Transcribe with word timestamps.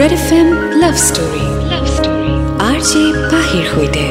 Red 0.00 0.12
F 0.18 0.30
M 0.38 0.48
love 0.82 0.94
story 1.08 1.44
love 1.72 1.84
story 1.96 2.32
R 2.68 2.78
J 2.88 3.02
পাহিৰ 3.32 3.64
সৈতে 3.72 4.04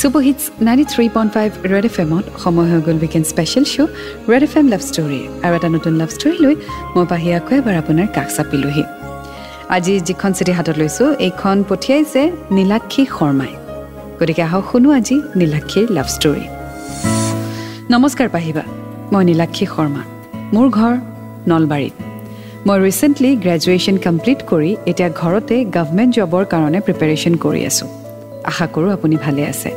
super 0.00 0.22
hits 0.26 0.42
ninety 0.66 0.84
three 0.92 1.04
point 1.14 1.30
five 1.36 1.50
red 1.72 1.84
F 1.90 1.96
এমত 2.04 2.24
সময় 2.42 2.66
হৈ 2.70 2.80
গ'ল 2.86 2.98
weekend 3.04 3.26
special 3.32 3.64
show' 3.72 3.92
red 4.30 4.42
F 4.48 4.52
M 4.60 4.66
love 4.72 4.82
story 4.90 5.20
আৰু 5.44 5.52
এটা 5.58 5.68
নতুন 5.76 5.92
লাভ 6.00 6.10
ষ্টৰী 6.16 6.36
লৈ 6.44 6.54
মই 6.94 7.04
পাহি 7.12 7.28
আকৌ 7.38 7.52
এবাৰ 7.60 7.74
আপোনাৰ 7.82 8.06
কাষ 8.16 8.28
চাপিলোহি। 8.36 8.84
আজি 9.76 9.94
যিখন 10.08 10.30
চিঠি 10.38 10.52
হাতত 10.58 10.76
লৈছোঁ 10.82 11.08
এইখন 11.26 11.56
পঠিয়াইছে 11.70 12.22
নীলাক্ষী 12.56 13.02
শৰ্মাই। 13.16 13.52
গতিকে 14.18 14.42
আহক 14.48 14.64
শুনো 14.70 14.88
আজি 14.98 15.16
নীলাক্ষীৰ 15.40 15.86
লাভ 15.96 16.08
ষ্টৰী 16.16 16.44
নমস্কাৰ 17.92 18.28
পাহিবা 18.34 18.64
মই 19.12 19.22
নীলাক্ষী 19.30 19.64
শৰ্মা। 19.74 20.02
মোৰ 20.54 20.66
ঘৰ 20.76 20.92
নলবাৰীত। 21.52 22.07
মই 22.68 22.80
ৰিচেণ্টলি 22.86 23.30
গ্ৰেজুৱেশ্যন 23.44 23.96
কমপ্লিট 24.06 24.40
কৰি 24.50 24.70
এতিয়া 24.90 25.08
ঘৰতে 25.20 25.56
গভমেণ্ট 25.76 26.10
জবৰ 26.18 26.44
কাৰণে 26.52 26.78
প্ৰিপেৰেশ্যন 26.86 27.34
কৰি 27.44 27.60
আছোঁ। 27.70 27.88
আশা 28.50 28.66
কৰোঁ 28.74 28.90
আপুনি 28.96 29.16
ভালে 29.24 29.42
আছে। 29.52 29.70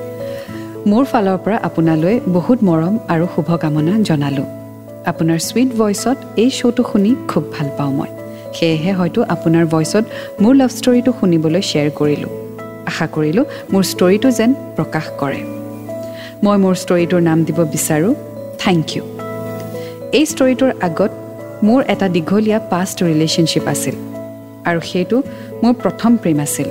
মোৰ 0.91 1.03
ফালৰ 1.11 1.37
পৰা 1.43 1.57
আপোনালৈ 1.67 2.15
বহুত 2.37 2.59
মৰম 2.69 2.95
আৰু 3.13 3.25
শুভকামনা 3.35 3.93
জনালোঁ। 4.09 4.47
আপোনাৰ 5.11 5.39
চুইট 5.47 5.69
ভইচত 5.79 6.17
এই 6.43 6.49
শ্ব'টো 6.57 6.83
শুনি 6.89 7.11
খুব 7.31 7.43
ভাল 7.55 7.67
পাওঁ 7.77 7.93
মই। 7.99 8.11
সেয়েহে 8.57 8.91
হয়তো 8.99 9.19
আপোনাৰ 9.35 9.65
ভইচত 9.73 10.03
মোৰ 10.41 10.53
লাভ 10.61 10.71
ষ্টৰিটো 10.79 11.11
শুনিবলৈ 11.19 11.61
শ্বেয়াৰ 11.69 11.89
কৰিলোঁ। 11.99 12.31
আশা 12.89 13.05
কৰিলোঁ 13.15 13.45
মোৰ 13.71 13.83
ষ্টৰিটো 13.91 14.29
যেন 14.37 14.51
প্ৰকাশ 14.77 15.05
কৰে। 15.21 15.41
মই 16.43 16.57
মোৰ 16.63 16.75
ষ্টৰিটোৰ 16.83 17.21
নাম 17.29 17.39
দিব 17.47 17.59
বিচাৰোঁ। 17.73 18.13
থেংক 18.63 18.85
ইউ 18.95 19.03
এই 20.17 20.25
ষ্টৰিটোৰ 20.31 20.73
আগত 20.89 21.11
মোৰ 21.63 21.81
এটা 21.87 22.07
দীঘলীয়া 22.07 22.59
পাষ্ট 22.71 22.97
ৰিলেশ্যনশ্বিপ 23.03 23.65
আছিল। 23.73 23.95
আৰু 24.69 24.79
সেইটো 24.91 25.17
মোৰ 25.63 25.73
প্ৰথম 25.73 26.11
প্ৰেম 26.17 26.39
আছিল। 26.39 26.67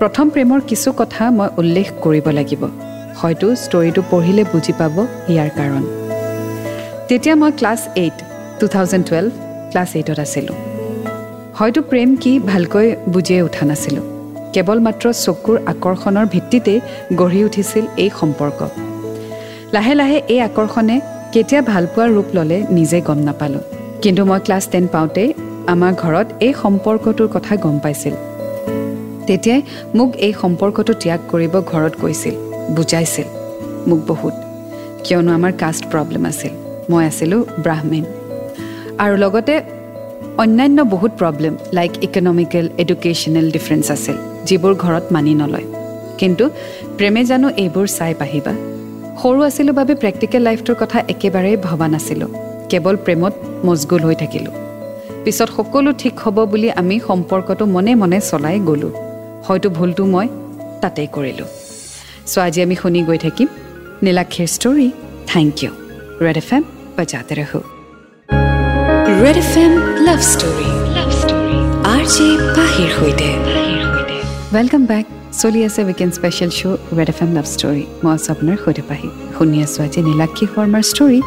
প্ৰথম 0.00 0.26
প্ৰেমৰ 0.30 0.60
কিছু 0.60 0.88
কথা 0.92 1.30
মই 1.30 1.48
উল্লেখ 1.58 1.86
কৰিব 2.02 2.26
লাগিব। 2.38 2.62
হয়তো 3.16 3.46
ষ্টৰিটো 3.54 4.02
পঢ়িলে 4.10 4.44
বুজি 4.52 4.72
পাব 4.78 4.96
ইয়াৰ 5.28 5.50
কাৰণ। 5.58 5.84
তেতিয়া 7.08 7.34
মই 7.36 7.52
class 7.52 7.80
eight 7.94 8.16
two 8.60 8.66
thousand 8.68 9.04
twelve 9.08 9.30
class 9.70 9.90
এইটত 9.96 10.18
আছিলোঁ। 10.18 10.56
হয়তো 11.54 11.80
প্ৰেম 11.82 12.16
কি 12.16 12.32
ভালকৈ 12.38 12.86
বুজিয়ে 13.08 13.42
উঠা 13.42 13.64
নাছিলোঁ। 13.66 14.04
কেৱল 14.54 14.78
মাত্ৰ 14.80 15.04
চকুৰ 15.24 15.56
আকৰ্ষণৰ 15.66 16.26
ভিত্তিতেই 16.26 16.80
গঢ়ি 17.16 17.40
উঠিছিল 17.44 17.84
এই 17.96 18.10
সম্পৰ্ক। 18.20 18.58
লাহে 19.72 19.94
লাহে 19.94 20.18
এই 20.28 20.40
আকৰ্ষণে 20.40 20.96
কেতিয়া 21.34 21.60
ভালপোৱাৰ 21.72 22.08
ৰূপ 22.16 22.28
ল'লে 22.36 22.58
নিজে 22.76 22.98
গম 23.08 23.20
নাপালোঁ। 23.28 23.64
কিন্তু 24.02 24.22
মই 24.30 24.40
ক্লাছ 24.46 24.64
টেন 24.72 24.84
পাওঁতেই 24.94 25.28
আমাৰ 25.74 25.92
ঘৰত 26.02 26.26
এই 26.46 26.52
সম্পৰ্কটোৰ 26.62 27.28
কথা 27.34 27.52
গম 27.64 27.76
পাইছিল। 27.84 28.14
তেতিয়াই 29.26 29.60
মোক 29.98 30.10
এই 30.26 30.32
সম্পৰ্কটো 30.42 30.92
ত্যাগ 31.02 31.20
কৰিব 31.32 31.54
ঘৰত 31.72 31.94
কৈছিল 32.02 32.34
বুজাইছিল 32.76 33.26
মোক 33.88 34.00
বহুত 34.10 34.34
কিয়নো 35.04 35.30
আমাৰ 35.38 35.52
কাষ্ট 35.62 35.82
প্ৰব্লেম 35.92 36.22
আছিল 36.30 36.52
মই 36.90 37.02
আছিলোঁ 37.10 37.40
ব্ৰাহ্মীণ। 37.64 38.04
আৰু 39.04 39.14
লগতে 39.24 39.54
অন্যান্য 40.42 40.78
বহুত 40.94 41.12
problem 41.20 41.54
like 41.76 41.92
economical 42.06 42.66
educational 42.82 43.46
difference 43.54 43.86
আছিল 43.96 44.16
যিবোৰ 44.46 44.72
ঘৰত 44.84 45.04
মানি 45.14 45.32
নলয়। 45.42 45.66
কিন্তু 46.20 46.44
প্ৰেমে 46.98 47.22
জানো 47.30 47.46
এইবোৰ 47.62 47.86
চাই 47.98 48.14
পাহিবা? 48.22 48.54
সৰু 49.20 49.40
আছিলোঁ 49.48 49.74
বাবে 49.78 49.94
প্ৰেক্টিকেল 50.02 50.42
লাইফটোৰ 50.48 50.76
কথা 50.82 50.98
একেবাৰেই 51.12 51.56
ভবা 51.66 51.86
নাছিলোঁ। 51.94 52.30
কেৱল 52.70 52.96
প্ৰেমত 53.04 53.34
মজগুল 53.66 54.02
হৈ 54.06 54.16
থাকিলোঁ। 54.22 54.54
পিছত 55.24 55.48
সকলো 55.56 55.90
ঠিক 56.02 56.14
হ'ব 56.22 56.36
বুলি 56.52 56.68
আমি 56.80 56.96
সম্পৰ্কটো 57.08 57.64
মনে 57.74 57.92
মনে 58.02 58.18
চলাই 58.30 58.58
গ'লোঁ। 58.68 58.92
হয়তো 59.46 59.68
ভুলটো 59.76 60.02
মই 60.14 60.26
তাতেই 60.82 61.08
কৰিলোঁ। 61.16 61.48
চ' 62.30 62.38
আজি 62.46 62.58
আমি 62.66 62.76
শুনি 62.82 63.00
গৈ 63.08 63.18
থাকিম 63.24 63.48
নীলাক্ষীৰ 64.04 64.48
story 64.56 64.88
thank 65.32 65.52
you 65.62 65.72
red 66.24 66.36
F 66.42 66.50
M 66.56 66.62
বজাতে 66.96 67.34
ৰহো 67.40 67.60
red 69.22 69.36
F 69.44 69.52
M 69.64 69.72
love 70.06 70.20
story 70.32 70.68
love 70.96 71.10
story 71.20 71.58
R 71.92 72.02
J 72.14 72.28
পাহিৰ 72.56 72.90
সৈতে। 72.98 73.28
ৱেলকাম 74.54 74.82
বেক 74.90 75.06
চলি 75.42 75.60
আছে 75.68 75.80
weekend 75.88 76.12
special 76.18 76.50
show' 76.58 76.78
red 76.98 77.08
F 77.14 77.18
M 77.24 77.30
love 77.36 77.46
story 77.54 77.84
মই 78.02 78.12
আছোঁ 78.16 78.30
আপোনাৰ 78.34 78.56
সৈতে 78.64 78.82
পাহি। 78.90 79.08
শুনি 79.36 79.58
আছোঁ 79.66 79.80
আজি 79.86 80.00
নীলাক্ষী 80.08 80.44
শৰ্মাৰ 80.54 80.82
ষ্টৰী 80.90 81.20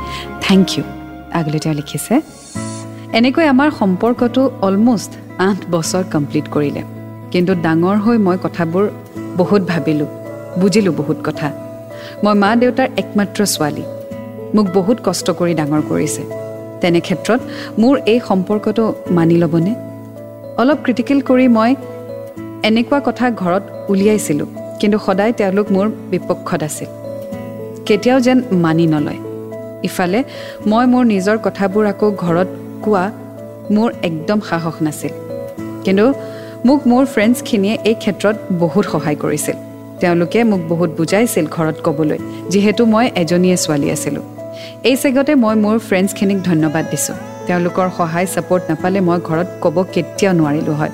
থেংক 0.46 0.66
ইউ 0.75 0.84
আগলৈ 1.40 1.59
তেওঁ 1.64 1.75
লিখিছে 1.80 2.14
এনেকৈ 3.19 3.46
আমাৰ 3.53 3.69
সম্পৰ্কটো 3.80 4.42
অলমষ্ট 4.68 5.12
আঠ 5.48 5.59
বছৰ 5.74 6.03
কমপ্লিট 6.14 6.46
কৰিলে। 6.56 6.81
কিন্তু 7.34 7.52
ডাঙৰ 7.66 7.98
হৈ 8.06 8.18
মই 8.28 8.38
কথাবোৰ 8.46 8.86
বহুত 9.40 9.62
ভাবিলোঁ 9.72 10.09
বুজিলোঁ 10.62 10.94
বহুত 11.02 11.18
কথা। 11.28 11.48
মই 12.24 12.36
মা 12.44 12.50
দেউতাৰ 12.62 12.88
একমাত্ৰ 13.02 13.40
ছোৱালী। 13.53 13.84
মোক 14.56 14.66
বহুত 14.78 14.98
কষ্ট 15.08 15.28
কৰি 15.40 15.53
ডাঙৰ 15.59 15.81
কৰিছে। 15.90 16.22
তেনে 16.81 17.00
ক্ষেত্ৰত 17.08 17.42
মোৰ 17.81 17.96
এই 18.12 18.19
সম্পৰ্কটো 18.30 18.84
মানি 19.18 19.36
ল'বনে? 19.42 19.74
অলপ 20.62 20.78
ক্ৰিটিকেল 20.86 21.19
কৰি 21.30 21.48
মই 21.58 21.72
এনেকুৱা 22.64 23.00
কথা 23.06 23.31
ঘৰত 23.31 23.64
উলিয়াইছিলোঁ 23.90 24.47
কিন্তু 24.80 24.97
সদায় 25.06 25.34
তেওঁলোক 25.34 25.72
মোৰ 25.72 25.88
বিপক্ষত 26.12 26.64
আছিল। 26.64 26.88
কেতিয়াও 27.86 28.20
যেন 28.20 28.42
মানি 28.52 28.88
নলয়। 28.88 29.20
ইফালে 29.84 30.24
মই 30.68 30.86
মোৰ 30.86 31.03
নিজৰ 31.06 31.38
কথাবোৰ 31.44 31.86
আকৌ 31.86 32.12
ঘৰত 32.12 32.48
কোৱা 32.84 33.12
মোৰ 33.72 33.94
একদম 34.03 34.40
সাহস 34.40 34.74
নাছিল। 34.81 35.09
কিন্তু 35.84 36.14
মোক 36.66 36.88
মোৰ 36.88 37.06
ফ্ৰেণ্ডছখিনিয়ে 37.06 37.78
এই 37.86 37.94
ক্ষেত্ৰত 37.94 38.36
বহুত 38.59 38.86
সহায় 38.86 39.16
কৰিছিল। 39.16 39.56
তেওঁলোকে 40.00 40.44
মোক 40.44 40.59
বহুত 40.68 40.90
বুজাইছিল 40.90 41.46
ঘৰত 41.46 41.75
ক'বলৈ 41.84 42.18
যিহেতু 42.50 42.86
মই 42.86 43.12
এজনীয়ে 43.16 43.58
ছোৱালী 43.58 43.92
আছিলোঁ। 43.92 44.24
এই 44.84 44.96
চেগতে 44.96 45.36
মই 45.36 45.56
মোৰ 45.56 45.78
ফ্ৰেণ্ডছখিনিক 45.80 46.44
ধন্যবাদ 46.44 46.86
দিছোঁ। 46.92 47.16
তেওঁলোকৰ 47.48 47.90
সহায় 47.98 48.25
ছাপৰ্ট 48.25 48.64
নাপালে 48.69 49.00
মই 49.02 49.19
ঘৰত 49.19 49.48
ক'ব 49.62 49.84
কেতিয়াও 49.94 50.34
নোৱাৰিলোঁ 50.36 50.75
হয়। 50.75 50.90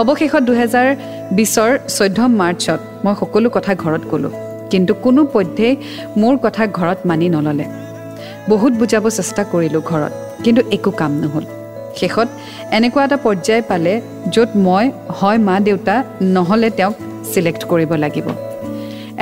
অৱশেষত 0.00 0.42
দুহেজাৰ 0.48 0.88
বিছৰ 1.36 1.70
চৈধ্য 1.96 2.18
মাৰ্চত 2.40 2.80
মই 3.04 3.14
সকলো 3.20 3.48
কথা 3.56 3.72
ঘৰত 3.82 4.02
ক'লোঁ 4.10 4.32
কিন্তু 4.72 4.92
কোনো 5.04 5.20
পধ্যেই 5.34 5.74
মোৰ 6.20 6.34
কথা 6.44 6.62
ঘৰত 6.78 6.98
মানি 7.10 7.26
নল'লে। 7.34 7.66
বহুত 8.50 8.72
বুজাব 8.80 9.04
চেষ্টা 9.18 9.42
কৰিলোঁ 9.52 9.82
ঘৰত 9.90 10.12
কিন্তু 10.44 10.60
একো 10.76 10.90
কাম 11.00 11.12
নহ'ল। 11.22 11.44
শেষত 11.98 12.28
এনেকুৱা 12.76 13.02
এটা 13.06 13.18
পৰ্যায় 13.26 13.62
পালে 13.70 13.92
য'ত 14.34 14.50
মই 14.66 14.84
হয় 15.18 15.38
মা 15.48 15.56
দেউতা 15.68 15.96
নহ'লে 16.36 16.68
তেওঁক 16.78 16.94
চিলেক্ট 17.32 17.62
কৰিব 17.70 17.90
লাগিব। 18.04 18.26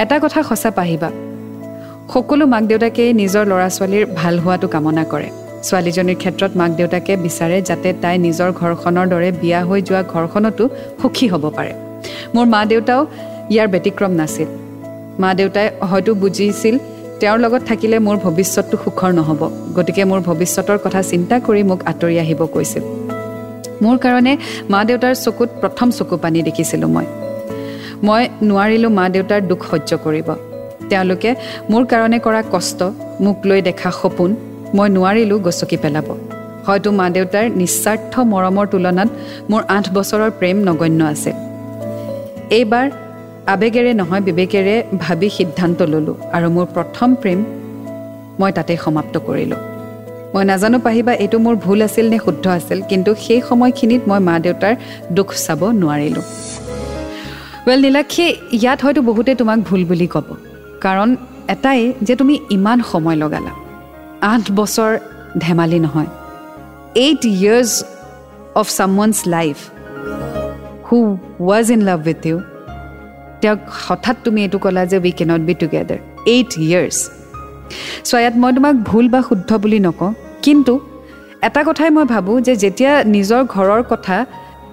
এটা 0.02 0.16
কথা 0.24 0.40
সঁচা 0.48 0.70
পাহিবা 0.78 1.10
সকলো 2.12 2.44
মাক 2.52 2.62
দেউতাকেই 2.70 3.10
নিজৰ 3.20 3.44
ল'ৰা 3.50 3.68
ছোৱালীৰ 3.76 4.04
ভাল 4.18 4.34
হোৱাটো 4.44 4.66
কামনা 4.74 5.04
কৰে। 5.12 5.28
ছোৱালীজনীৰ 5.66 6.18
ক্ষেত্ৰত 6.22 6.52
মাক 6.60 6.70
দেউতাকে 6.78 7.12
বিচাৰে 7.26 7.56
যাতে 7.68 7.88
তাই 8.02 8.16
নিজৰ 8.26 8.48
ঘৰখনৰ 8.60 9.06
দৰে 9.12 9.28
বিয়া 9.42 9.60
হৈ 9.68 9.80
যোৱা 9.88 10.02
ঘৰখনতো 10.12 10.64
সুখী 11.00 11.26
হ'ব 11.32 11.44
পাৰে। 11.56 11.72
মোৰ 12.34 12.46
মা 12.54 12.60
দেউতাও 12.72 13.00
ইয়াৰ 13.52 13.68
ব্যতিক্ৰম 13.72 14.12
নাছিল। 14.20 14.48
মা 15.22 15.30
দেউতাই 15.38 15.66
হয়তো 15.90 16.10
বুজিছিল 16.22 16.74
তেওঁৰ 17.20 17.38
লগত 17.44 17.62
থাকিলে 17.68 17.96
মোৰ 18.06 18.16
ভৱিষ্যতটো 18.24 18.76
সুখৰ 18.84 19.10
নহ'ব। 19.18 19.40
গতিকে 19.76 20.02
মোৰ 20.10 20.20
ভৱিষ্যতৰ 20.28 20.78
কথা 20.84 21.00
চিন্তা 21.10 21.36
কৰি 21.46 21.62
মোক 21.70 21.80
আঁতৰি 21.90 22.16
আহিব 22.24 22.40
কৈছিল। 22.54 22.84
মোৰ 23.82 23.96
কাৰণে 24.04 24.32
মা 24.72 24.80
দেউতাৰ 24.88 25.14
চকুত 25.24 25.48
প্ৰথম 25.62 25.88
চকু 25.98 26.14
পানী 26.24 26.38
দেখিছিলোঁ 26.48 26.90
মই। 26.96 27.06
মই 28.06 28.22
নোৱাৰিলোঁ 28.48 28.90
মা 28.98 29.04
দেউতাৰ 29.14 29.40
দুখ 29.50 29.60
সহ্য 29.70 29.90
কৰিব। 30.04 30.28
তেওঁলোকে 30.90 31.30
মোৰ 31.70 31.82
কাৰণে 31.92 32.18
কৰা 32.26 32.42
কষ্ট 32.54 32.80
মোক 33.24 33.36
লৈ 33.48 33.60
দেখা 33.68 33.90
সপোন 34.00 34.30
মই 34.74 34.88
নোৱাৰিলোঁ 34.96 35.38
গচকি 35.46 35.76
পেলাব। 35.76 36.08
হয়তো 36.66 36.88
মা 36.98 37.06
দেউতাৰ 37.16 37.46
নিস্বাৰ্থ 37.60 38.12
মৰমৰ 38.32 38.66
তুলনাত 38.72 39.10
মোৰ 39.50 39.62
আঠ 39.76 39.84
বছৰৰ 39.96 40.30
প্ৰেম 40.40 40.56
নগণ্য 40.68 41.00
আছিল। 41.12 41.36
এইবাৰ 42.58 42.86
আৱেগেৰে 43.54 43.92
নহয় 44.00 44.20
বিবেকেৰে 44.20 44.74
ভাবি 44.98 45.28
সিদ্ধান্ত 45.38 45.78
ল'লোঁ 45.82 46.16
আৰু 46.36 46.46
মোৰ 46.56 46.66
প্ৰথম 46.74 47.08
প্ৰেম 47.22 47.38
মই 48.40 48.50
তাতেই 48.52 48.78
সমাপ্ত 48.84 49.14
কৰিলোঁ। 49.28 49.60
মই 50.34 50.44
নাজানো 50.44 50.78
পাহিবা 50.78 51.12
এইটো 51.24 51.38
মোৰ 51.38 51.54
ভুল 51.64 51.82
আছিল 51.82 52.06
নে 52.12 52.18
শুদ্ধ 52.24 52.44
আছিল 52.48 52.78
কিন্তু 52.90 53.10
সেই 53.24 53.40
সময়খিনিত 53.48 54.02
মই 54.08 54.20
মা 54.28 54.34
দেউতাৰ 54.38 54.74
দুখ 55.16 55.28
চাব 55.44 55.60
নোৱাৰিলোঁ। 55.82 56.24
ৱেল 57.66 57.80
নীলাক্ষী 57.86 58.26
ইয়াত 58.58 58.78
হয়তো 58.84 59.00
বহুতে 59.02 59.34
তোমাক 59.34 59.58
ভুল 59.58 59.84
বুলি 59.84 60.06
ক'ব। 60.06 60.28
কাৰণ 60.80 61.16
এটাই 61.48 61.92
যে 62.02 62.14
তুমি 62.16 62.34
ইমান 62.50 62.78
সময় 62.92 63.16
লগালা। 63.16 63.65
আঠ 64.32 64.44
বছৰ 64.58 64.92
ধেমালি 65.38 65.78
নহয়। 65.78 66.10
Eight 67.04 67.22
years 67.26 67.72
of 68.60 68.66
someone's 68.76 69.16
life 69.28 69.56
who 70.88 70.98
was 71.48 71.66
in 71.72 71.80
love 71.82 71.98
with 72.06 72.22
you 72.26 72.38
তেওঁক 73.40 73.60
হঠাৎ 73.86 74.16
তুমি 74.24 74.38
এইটো 74.42 74.58
ক'লা 74.58 74.82
যে 74.90 74.96
we 74.98 75.12
can't 75.18 75.42
be 75.48 75.54
together 75.54 75.98
eight 76.26 76.50
years 76.58 76.98
so' 78.04 78.14
ইয়াত 78.22 78.34
মই 78.42 78.50
তোমাক 78.56 78.74
ভুল 78.88 79.04
বা 79.08 79.20
শুদ্ধ 79.28 79.50
বুলি 79.62 79.78
নকওঁ 79.86 80.10
কিন্তু 80.42 80.74
এটা 81.42 81.60
কথাই 81.68 81.90
মই 81.90 82.04
ভাবোঁ 82.04 82.36
যে 82.40 82.54
যেতিয়া 82.56 82.92
নিজৰ 83.14 83.40
ঘৰৰ 83.54 83.82
কথা 83.92 84.16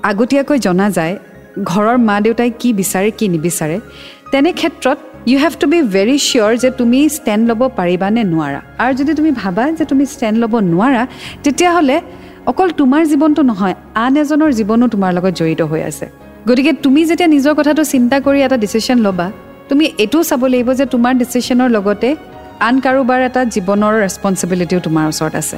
আগতীয়াকৈ 0.09 0.57
জনা 0.59 0.87
যায় 0.89 1.15
ঘৰৰ 1.63 1.97
মা 2.07 2.15
দেউতাই 2.25 2.49
কি 2.61 2.69
বিচাৰে 2.73 3.09
কি 3.17 3.25
নিবিচাৰে 3.27 3.77
তেনে 4.31 4.51
ক্ষেত্ৰত 4.51 4.97
you 5.31 5.37
have 5.43 5.53
to 5.61 5.65
be 5.73 5.79
very 5.95 6.15
sure 6.27 6.51
যে 6.63 6.69
তুমি 6.79 6.99
ষ্টেণ্ড 7.17 7.43
ল'ব 7.49 7.61
পাৰিবা 7.79 8.07
নে 8.15 8.23
নোৱাৰা। 8.33 8.59
আৰু 8.83 8.93
যদি 8.99 9.11
তুমি 9.19 9.31
ভাবা 9.41 9.63
যে 9.79 9.85
তুমি 9.91 10.03
ষ্টেণ্ড 10.13 10.35
ল'ব 10.43 10.53
নোৱাৰা 10.73 11.03
তেতিয়াহ'লে 11.43 11.97
অকল 12.51 12.69
তোমাৰ 12.79 13.01
জীৱনটো 13.11 13.41
নহয় 13.51 13.75
আন 14.03 14.13
এজনৰ 14.21 14.51
জীৱনো 14.59 14.85
তোমাৰ 14.93 15.11
লগত 15.17 15.33
জড়িত 15.39 15.61
হৈ 15.71 15.81
আছে। 15.89 16.05
গতিকে 16.47 16.71
তুমি 16.83 17.01
যেতিয়া 17.09 17.29
নিজৰ 17.35 17.53
কথাটো 17.59 17.83
চিন্তা 17.93 18.17
কৰি 18.25 18.39
এটা 18.47 18.57
ডিচিশ্যন 18.63 18.97
ল'বা 19.05 19.27
তুমি 19.69 19.85
এইটোও 20.03 20.23
চাব 20.29 20.41
লাগিব 20.53 20.69
যে 20.79 20.85
তোমাৰ 20.93 21.13
ডিচিশ্যনৰ 21.21 21.69
লগতে 21.75 22.09
আন 22.67 22.75
কাৰোবাৰ 22.85 23.19
এটা 23.27 23.41
জীৱনৰ 23.55 23.93
ৰেচপনচিবিলিটিও 24.03 24.79
তোমাৰ 24.87 25.03
ওচৰত 25.11 25.33
আছে। 25.41 25.57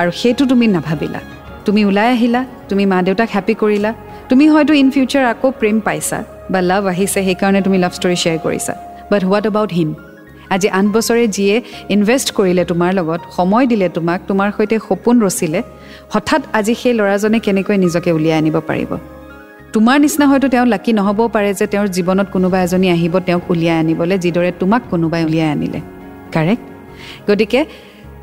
আৰু 0.00 0.10
সেইটো 0.20 0.42
তুমি 0.52 0.66
নাভাবিলা। 0.76 1.20
তুমি 1.66 1.80
ওলাই 1.88 2.08
আহিলা 2.16 2.40
তুমি 2.70 2.84
মা 2.92 2.98
দেউতাক 3.06 3.28
হেপী 3.34 3.54
কৰিলা। 3.62 3.90
তুমি 4.30 4.44
হয়তো 4.52 4.72
ইন 4.80 4.88
ফিউচাৰ 4.94 5.24
আকৌ 5.32 5.48
প্ৰেম 5.60 5.76
পাইছা 5.86 6.18
বা 6.52 6.60
লাভ 6.70 6.82
আহিছে 6.92 7.20
সেইকাৰণে 7.26 7.60
তুমি 7.66 7.76
লাভ 7.84 7.92
ষ্টৰী 7.98 8.16
শ্বেয়াৰ 8.22 8.40
কৰিছা। 8.46 8.74
বাট 9.10 9.22
হোৱাট 9.24 9.44
এবাউট 9.46 9.72
হিম 9.72 9.90
আজি 10.54 10.68
আঠ 10.78 10.86
বছৰে 10.94 11.24
যিয়ে 11.36 11.56
ইনভেষ্ট 11.94 12.28
কৰিলে 12.38 12.62
তোমাৰ 12.70 12.90
লগত 12.98 13.20
সময় 13.36 13.66
দিলে 13.66 13.86
তোমাক 13.96 14.18
তোমাৰ 14.28 14.48
সৈতে 14.56 14.76
সপোন 14.88 15.14
ৰচিলে 15.26 15.60
হঠাৎ 16.14 16.42
আজি 16.58 16.74
সেই 16.80 16.94
ল'ৰাজনে 16.98 17.38
কেনেকৈ 17.46 17.76
নিজকে 17.84 18.10
উলিয়াই 18.12 18.38
আনিব 18.38 18.56
পাৰিব? 18.68 18.90
তোমাৰ 19.72 19.96
নিচিনা 20.00 20.26
হয়তো 20.26 20.46
তেওঁ 20.48 20.66
লাকি 20.66 20.90
নহ'বও 20.98 21.28
পাৰে 21.34 21.50
যে 21.58 21.66
তেওঁৰ 21.72 21.88
জীৱনত 21.96 22.28
কোনোবা 22.32 22.58
এজনী 22.62 22.88
আহিব 22.96 23.14
তেওঁক 23.26 23.44
উলিয়াই 23.50 23.76
আনিবলৈ 23.82 24.16
যিদৰে 24.24 24.50
তোমাক 24.60 24.82
কোনোবাই 24.90 25.22
উলিয়াই 25.24 25.50
আনিলে। 25.54 25.80
কাৰেক্ট 26.34 26.64
গতিকে 27.28 27.60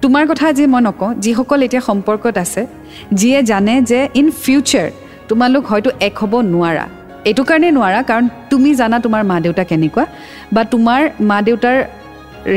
তোমাৰ 0.02 0.24
কথা 0.30 0.46
আজি 0.52 0.64
মই 0.74 0.82
নকওঁ 0.82 1.10
যিসকল 1.24 1.60
এতিয়া 1.62 1.82
সম্পৰ্কত 1.90 2.36
আছে 2.38 2.62
যিয়ে 3.20 3.40
জানে 3.44 3.74
যে 3.82 4.00
ইন 4.20 4.28
ফিউচাৰ 4.44 4.88
তোমালোক 5.30 5.64
হয়তো 5.66 5.90
এক 6.08 6.16
হ'ব 6.20 6.34
নোৱাৰা। 6.54 6.86
এইটো 7.30 7.44
কাৰণে 7.50 7.70
নোৱাৰা 7.78 8.02
কাৰণ 8.10 8.26
তুমি 8.52 8.70
জানা 8.82 8.98
তোমাৰ 9.06 9.24
মা 9.32 9.38
দেউতা 9.46 9.64
কেনেকুৱা 9.72 10.06
বা 10.56 10.62
তোমাৰ 10.74 11.02
মা 11.30 11.38
দেউতাৰ 11.48 11.78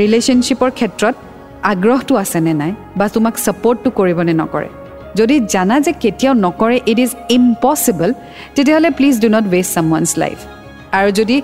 ৰিলেশ্যনশ্বিপৰ 0.01 0.71
ক্ষেত্ৰত 0.79 1.15
আগ্ৰহটো 1.73 2.15
আছেনে 2.23 2.53
নাই 2.61 2.73
বা 2.99 3.07
তোমাক 3.15 3.35
ছাপৰ্টটো 3.45 3.91
কৰিবনে 3.99 4.35
নকৰে। 4.43 4.69
যদি 5.19 5.37
জানা 5.55 5.77
যে 5.87 5.93
কেতিয়াও 6.03 6.35
নকৰে 6.47 6.77
ইট 6.93 6.99
ইজ 7.05 7.13
ইম্পচিবল 7.37 8.11
তেতিয়াহ'লে 8.55 8.91
please 8.99 9.15
do 9.25 9.29
not 9.35 9.45
waste 9.55 9.71
someone's 9.93 10.11
life 10.23 10.39
আৰু 10.99 11.11
যদি 11.19 11.37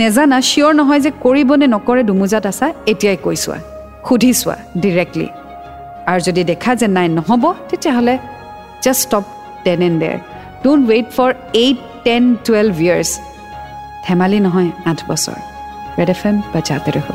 নেজানা 0.00 0.38
চিয়'ৰ 0.50 0.72
নহয় 0.80 1.00
যে 1.06 1.10
কৰিবনে 1.24 1.66
নকৰে 1.74 2.02
দুমোজাত 2.08 2.44
আছা 2.52 2.66
এতিয়াই 2.92 3.18
কৈ 3.24 3.36
চোৱা 3.44 3.58
সুধি 4.06 4.30
চোৱা 4.40 4.56
ডিৰেক্টলি 4.82 5.28
আৰু 6.10 6.20
যদি 6.28 6.42
দেখা 6.52 6.72
যে 6.80 6.86
নাই 6.96 7.08
নহ'ব 7.18 7.44
তেতিয়াহ'লে 7.70 8.14
just 8.84 9.02
stop 9.04 9.24
then 9.64 9.80
and 9.88 9.96
there 10.02 10.16
don't 10.64 10.82
wait 10.90 11.08
for 11.16 11.30
eight 11.62 11.78
ten 12.06 12.24
twelve 12.46 12.74
years 12.86 13.10
ধেমালি 14.06 14.38
নহয় 14.46 14.70
আঠ 14.90 14.98
বছৰ। 15.08 15.38
ৰেড 15.98 16.10
এফ 16.14 16.22
এম 16.28 16.36
বাজাতে 16.54 16.90
ৰহ 16.96 17.08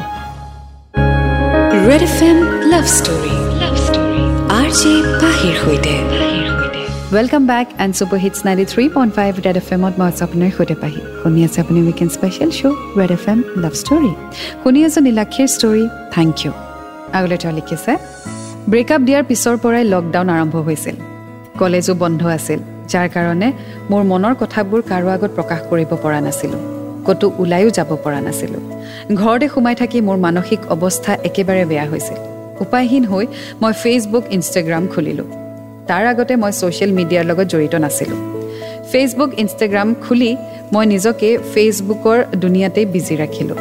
red 1.89 2.03
F 2.09 2.17
M 2.29 2.37
love 2.71 2.85
story 2.97 3.35
love 3.61 3.75
story 3.85 4.23
R 4.59 4.69
J 4.79 4.93
পাহিৰ 5.21 5.55
সৈতে। 5.63 5.93
Welcome 7.15 7.43
back 7.51 7.67
and 7.83 7.93
super 7.99 8.19
hits 8.23 8.39
ninety 8.47 8.65
three 8.71 8.83
point 8.95 9.11
five 9.17 9.31
red 9.45 9.57
F 9.61 9.67
এমত 9.75 9.93
মই 9.99 10.07
আছোঁ 10.11 10.23
আপোনাৰ 10.27 10.49
সৈতে 10.57 10.75
পাহি। 10.83 11.01
শুনি 11.21 11.39
আছে 11.47 11.57
আপুনি 11.63 11.79
weekend 11.87 12.11
special 12.17 12.49
show' 12.59 12.75
red 12.99 13.11
F 13.17 13.25
M 13.31 13.39
love 13.63 13.73
story 13.81 14.11
শুনি 14.61 14.79
আছোঁ 14.87 15.01
নীলাক্ষীৰ 15.07 15.47
ষ্টৰী 15.55 15.83
থেংক 16.15 16.33
ইউ 16.43 16.51
আগলৈ 17.17 17.37
তেওঁ 17.41 17.53
লিখিছে 17.59 17.91
ব্ৰেকআপ 18.71 19.01
দিয়াৰ 19.07 19.23
পিছৰ 19.29 19.55
পৰাই 19.63 19.83
লকডাউন 19.93 20.27
আৰম্ভ 20.35 20.55
হৈছিল। 20.67 20.95
কলেজো 21.61 21.93
বন্ধ 22.03 22.21
আছিল। 22.39 22.59
যাৰ 22.93 23.07
কাৰণে 23.15 23.47
মোৰ 23.91 24.01
মনৰ 24.11 24.33
কথাবোৰ 24.41 24.81
কাৰো 24.91 25.07
আগত 25.15 25.31
প্ৰকাশ 25.37 25.59
কৰিব 25.69 25.91
পৰা 26.03 26.19
নাছিলোঁ 26.27 26.61
ক'তো 27.07 27.25
ওলায়ো 27.41 27.69
যাব 27.77 27.89
পৰা 28.03 28.19
নাছিলোঁ। 28.27 28.61
ঘৰতে 29.21 29.47
সোমাই 29.53 29.75
থাকি 29.81 29.97
মোৰ 30.07 30.17
মানসিক 30.25 30.59
অৱস্থা 30.75 31.11
একেবাৰে 31.27 31.63
বেয়া 31.71 31.85
হৈছিল। 31.91 32.19
উপায়হীন 32.63 33.03
হৈ 33.11 33.25
মই 33.61 33.73
ফেচবুক 33.83 34.23
ইনষ্টাগ্ৰাম 34.35 34.83
খুলিলোঁ। 34.93 35.27
তাৰ 35.89 36.03
আগতে 36.11 36.33
মই 36.43 36.51
ছ'চিয়েল 36.59 36.91
মিডিয়াৰ 36.99 37.25
লগত 37.29 37.47
জড়িত 37.53 37.75
নাছিলোঁ। 37.85 38.19
ফেচবুক 38.91 39.31
ইনষ্টাগ্ৰাম 39.43 39.89
খুলি 40.03 40.31
মই 40.73 40.85
নিজকে 40.93 41.29
ফেচবুকৰ 41.53 42.17
দুনিয়াতেই 42.43 42.85
বিজি 42.93 43.15
ৰাখিলোঁ। 43.23 43.59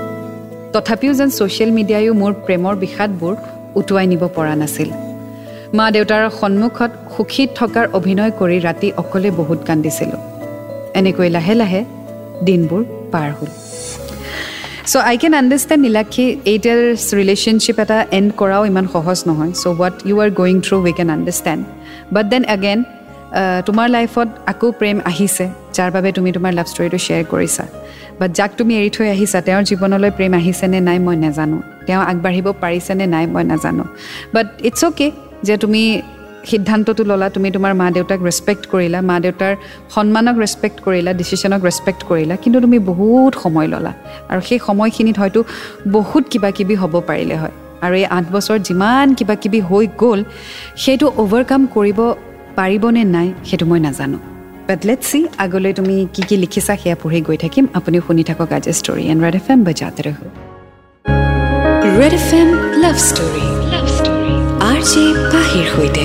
তথাপিও 0.73 1.13
যেন 1.19 1.31
ছ'চিয়েল 1.39 1.71
মিডিয়ায়ো 1.79 2.13
মোৰ 2.21 2.33
প্ৰেমৰ 2.47 2.75
বিষাদবোৰ 2.83 3.35
উটুৱাই 3.79 4.07
নিব 4.13 4.23
পৰা 4.37 4.55
নাছিল। 4.63 4.91
মা 5.79 5.87
দেউতাৰ 5.95 6.23
সন্মুখত 6.41 6.91
সুখী 7.15 7.45
থকাৰ 7.59 7.87
অভিনয় 7.99 8.33
কৰি 8.41 8.57
ৰাতি 8.67 8.89
অকলে 9.03 9.31
বহুত 9.41 9.61
কান্দিছিলোঁ। 9.69 10.21
এনেকৈ 11.01 11.29
লাহে 11.37 11.55
লাহে 11.61 11.81
দিনবোৰ 12.47 12.83
পাৰ 13.13 13.29
হ'ল। 13.37 13.51
So' 14.91 15.05
I 15.11 15.17
can 15.23 15.33
understand 15.41 15.83
Nilakshi 15.87 16.27
eight years 16.53 17.05
relationship 17.21 17.77
এটা 17.85 17.99
এণ্ড 18.19 18.31
কৰাও 18.41 18.63
ইমান 18.71 18.87
সহজ 18.95 19.19
নহয়। 19.29 19.53
So' 19.61 19.65
what 19.79 19.95
you 20.09 20.17
are 20.25 20.31
going 20.41 20.57
through 20.67 20.77
we 20.87 20.93
can 20.99 21.09
understand 21.17 21.63
but 22.15 22.25
then 22.33 22.43
again 22.57 22.81
তোমাৰ 23.67 23.87
লাইফত 23.97 24.29
আকৌ 24.53 24.69
প্ৰেম 24.81 24.97
আহিছে 25.11 25.45
যাৰ 25.77 25.91
বাবে 25.97 26.09
তুমি 26.17 26.31
তোমাৰ 26.37 26.53
লাভ 26.59 26.67
ষ্টৰিটো 26.73 26.99
শ্বেয়াৰ 27.07 27.25
কৰিছা। 27.33 27.65
বাট 28.21 28.31
যাক 28.39 28.51
তুমি 28.59 28.73
এৰি 28.81 28.91
থৈ 28.97 29.09
আহিছা 29.17 29.39
তেওঁৰ 29.47 29.63
জীৱনলৈ 29.71 30.11
প্ৰেম 30.19 30.33
আহিছেনে 30.41 30.79
নাই 30.89 30.99
মই 31.07 31.17
নাজানো। 31.25 31.59
তেওঁ 31.87 32.03
আগবাঢ়িব 32.11 32.47
পাৰিছেনে 32.63 33.05
নাই 33.15 33.25
মই 33.35 33.45
নাজানো। 33.51 33.85
বাট 34.35 34.47
ইটছ 34.69 34.83
অ'কে 34.89 35.09
যে 35.47 35.55
তুমি 35.57 35.83
সিদ্ধান্তটো 36.51 37.03
ল'লা 37.11 37.29
তুমি 37.37 37.51
তোমাৰ 37.57 37.73
মা 37.81 37.87
দেউতাক 37.97 38.21
ৰেচপেক্ট 38.29 38.65
কৰিলা 38.73 38.99
মা 39.11 39.17
দেউতাৰ 39.25 39.53
সন্মানক 39.95 40.37
ৰেচপেক্ট 40.45 40.79
কৰিলা 40.87 41.11
ডিচিশ্যনক 41.21 41.61
ৰেচপেক্ট 41.69 42.03
কৰিলা 42.11 42.35
কিন্তু 42.43 42.59
তুমি 42.65 42.79
বহুত 42.93 43.33
সময় 43.45 43.69
ল'লা। 43.73 43.93
আৰু 44.31 44.41
সেই 44.49 44.59
সময়খিনিত 44.69 45.17
হয়তো 45.19 45.41
বহুত 45.97 46.25
কিবা 46.33 46.51
কিবি 46.57 46.75
হ'ব 46.83 46.95
পাৰিলে 47.09 47.37
হয়। 47.43 47.55
আৰু 47.85 47.95
এই 48.01 48.07
আঠ 48.17 48.25
বছৰত 48.35 48.61
যিমান 48.69 49.07
কিবা 49.19 49.35
কিবি 49.43 49.61
হৈ 49.69 49.85
গ'ল 50.03 50.21
সেইটো 50.85 51.07
অভাৰকাম 51.23 51.61
কৰিব 51.77 51.99
পাৰিবনে 52.59 53.03
নাই 53.17 53.29
সেইটো 53.49 53.65
মই 53.71 53.81
নাজানো। 53.87 54.19
বাট 54.69 54.81
লেট 54.89 55.01
চি 55.11 55.19
আগলৈ 55.45 55.73
তুমি 55.79 55.97
কি 56.15 56.23
কি 56.29 56.37
লিখিছা 56.37 56.75
সেয়া 56.83 56.97
পঢ়ি 57.03 57.21
গৈ 57.29 57.37
থাকিম। 57.45 57.65
আপুনি 57.79 57.97
শুনি 58.07 58.23
থাকক 58.29 58.51
আজি 58.57 58.73
story 58.81 59.05
and 59.13 59.21
red 59.25 59.35
F 59.41 59.47
M 59.53 59.61
বজাতে 59.69 60.03
red 62.01 62.15
F 62.21 62.29
M 62.41 62.49
love 62.83 62.97
story 63.09 63.60
সৈতে 64.83 66.05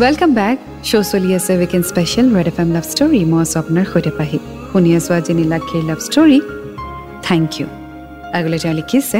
ৱেলকাম 0.00 0.30
বেক 0.34 0.56
শ্ব' 0.88 1.06
চলি 1.12 1.30
আছে 1.38 1.52
weekend 1.58 1.84
special 1.90 2.26
red 2.36 2.46
F 2.52 2.58
M 2.62 2.70
love 2.76 2.84
story 2.92 3.20
মই 3.30 3.40
আছোঁ 3.44 3.58
আপোনাৰ 3.62 3.86
সৈতে 3.92 4.12
পাহি 4.18 4.38
শুনি 4.70 4.90
আছোঁ 4.98 5.12
আজি 5.18 5.32
নীলাক্ষীৰ 5.40 5.82
লাভ 5.90 5.98
ষ্টৰী 6.06 6.38
থেংক 7.28 7.48
ইউ 7.58 7.66
আগলৈ 8.38 8.58
তেওঁ 8.62 8.74
লিখিছে 8.80 9.18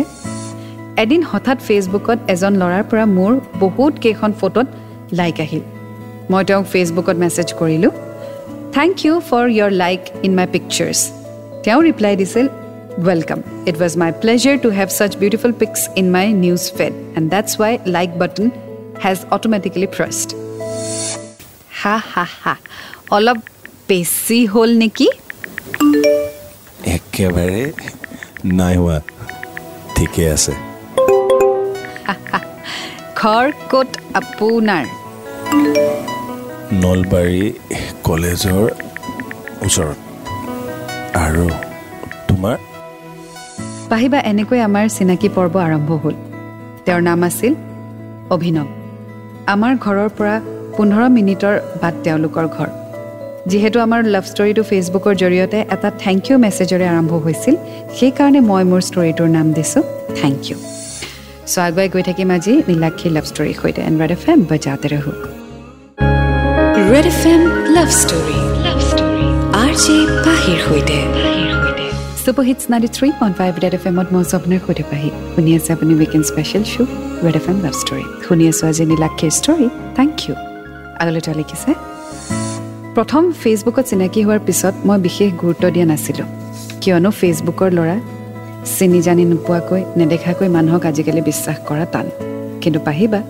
এদিন 1.03 1.21
হঠাৎ 1.31 1.59
ফেচবুকত 1.69 2.19
এজন 2.35 2.53
ল'ৰাৰ 2.61 2.85
পৰা 2.91 3.05
মোৰ 3.17 3.33
বহুত 3.59 3.93
কেইখন 4.05 4.31
ফটোত 4.41 4.69
লাইক 5.21 5.37
আহিল 5.41 5.63
মই 6.31 6.43
তেওঁক 6.49 6.67
ফেচবুকত 6.73 7.17
মেছেজ 7.25 7.49
কৰিলোঁ 7.61 7.93
thank 8.77 8.95
you 9.07 9.15
for 9.29 9.45
your 9.57 9.71
like 9.83 10.01
in 10.27 10.33
my 10.39 10.47
pictures 10.55 11.01
তেওঁ 11.65 11.81
ৰিপ্লাই 11.89 12.15
দিছিল 12.17 12.47
welcome 13.09 13.41
it 13.69 13.77
was 13.83 13.93
my 14.03 14.11
pleasure 14.23 14.55
to 14.65 14.69
have 14.79 14.89
such 14.99 15.17
beautiful 15.17 15.53
pics 15.53 15.81
in 15.97 16.07
my 16.17 16.27
news 16.33 16.63
feed 16.77 16.93
and 17.17 17.27
that's 17.31 17.51
why 17.61 17.73
like 17.87 18.11
button 18.19 18.47
has 19.05 19.19
automatically 19.31 19.89
pressed 19.97 20.29
ha 21.83 21.97
ha 22.13 22.25
ha 22.43 22.55
অলপ 23.17 23.39
বেছি 23.89 24.39
হ'ল 24.47 24.71
নেকি 24.83 25.09
একেবাৰে 26.97 27.73
নাই 28.45 28.77
হোৱা। 28.77 29.01
ঠিকে 29.97 30.25
আছে। 30.31 30.53
ঘৰ 33.21 33.47
ক'ত 33.71 33.91
আপোনাৰ? 34.21 34.85
নলবাৰী 36.83 37.53
কলেজৰ 38.03 38.65
ওচৰত। 39.67 39.99
আৰু 41.25 41.47
পাহিবা 43.91 44.19
এনেকৈ 44.31 44.61
আমাৰ 44.69 44.85
চিনাকি 44.97 45.29
পৰ্ব 45.37 45.55
আৰম্ভ 45.67 45.91
হ'ল। 46.03 46.15
তেওঁৰ 46.87 47.03
নাম 47.09 47.21
আছিল 47.29 47.53
অভিনৱ। 48.37 48.69
আমাৰ 49.55 49.73
ঘৰৰ 49.85 50.11
পৰা 50.19 50.35
পোন্ধৰ 50.77 51.09
মিনিটৰ 51.17 51.55
বাট 51.83 51.95
তেওঁলোকৰ 52.05 52.47
ঘৰ। 52.57 52.69
যিহেতু 53.51 53.79
আমাৰ 53.87 54.01
লাভ 54.15 54.25
ষ্টৰিটো 54.33 54.63
ফেচবুকৰ 54.71 55.15
জৰিয়তে 55.23 55.59
এটা 55.75 55.89
থেংক 56.05 56.23
ইউ 56.29 56.37
মেছেজেৰে 56.45 56.87
আৰম্ভ 56.93 57.13
হৈছিল 57.25 57.55
সেইকাৰণে 57.99 58.41
মই 58.51 58.63
মোৰ 58.71 58.81
ষ্টৰিটোৰ 58.89 59.29
নাম 59.37 59.47
দিছোঁ 59.57 59.83
থেংক 60.21 60.39
ইউ 60.49 60.57
চ' 61.53 61.59
আগুৱাই 61.67 61.89
গৈ 61.95 62.03
থাকিম 62.09 62.29
আজি 62.37 62.53
নীলাক্ষী 62.71 63.09
লাভ 63.17 63.25
ষ্টৰীৰ 63.31 63.57
সৈতে 63.61 63.81
এণ্ড 63.89 63.97
ৰেড 64.03 64.13
এফ 64.17 64.25
এম 64.33 64.41
বজাতে 64.51 64.87
ৰহো 64.93 65.13
red 66.93 67.07
F 67.13 67.23
M 67.33 67.43
love 67.77 67.89
story 68.03 68.39
love 68.67 68.79
story 68.91 69.27
R 69.63 69.73
J 69.85 69.97
পাহিৰ 70.27 70.59
সৈতে। 70.67 70.99
Super 72.25 72.45
hits 72.49 72.65
ninety 72.73 72.89
three 72.97 73.09
point 73.21 73.35
five 73.41 73.53
red 73.65 73.75
F 73.79 73.85
এমত 73.91 74.09
মই 74.15 74.23
আপোনাৰ 74.39 74.61
সৈতে 74.67 74.85
পাহি। 74.91 75.11
শুনি 75.35 75.51
আছে 75.59 75.71
আপুনি 75.77 75.93
weekend 76.01 76.25
special 76.31 76.65
show' 76.73 76.91
red 77.25 77.37
F 77.41 77.47
M 77.53 77.59
love 77.65 77.75
story 77.83 78.05
শুনি 78.27 78.45
আছোঁ 78.51 78.65
আজি 78.71 78.85
নীলাক্ষীৰ 78.93 79.33
ষ্টৰী 79.39 79.67
থেংক 79.99 80.15
ইউ 80.25 80.35
আগলৈ 81.01 81.21
তেওঁ 81.27 81.37
লিখিছে 81.41 81.71
প্ৰথম 82.97 83.23
ফেচবুকত 83.43 83.85
চিনাকি 83.91 84.21
হোৱাৰ 84.27 84.41
পিছত 84.47 84.75
মই 84.89 84.99
বিশেষ 85.07 85.31
গুৰুত্ব 85.43 85.65
দিয়া 85.75 85.87
নাছিলোঁ। 85.93 86.29
কিয়নো 86.83 87.11
ফেচবুকৰ 87.21 87.71
ল'ৰা 87.79 87.97
চিনি 88.77 89.01
জানি 89.07 89.25
নোপোৱাকৈ 89.33 89.83
নেদেখাকৈ 89.99 90.49
মানুহক 90.57 90.83
আজিকালি 90.91 91.23
বিশ্বাস 91.31 91.57
কৰা 91.69 91.85
টান। 91.93 92.07
কিন্তু 92.63 92.79
পাহিবা 92.89 93.21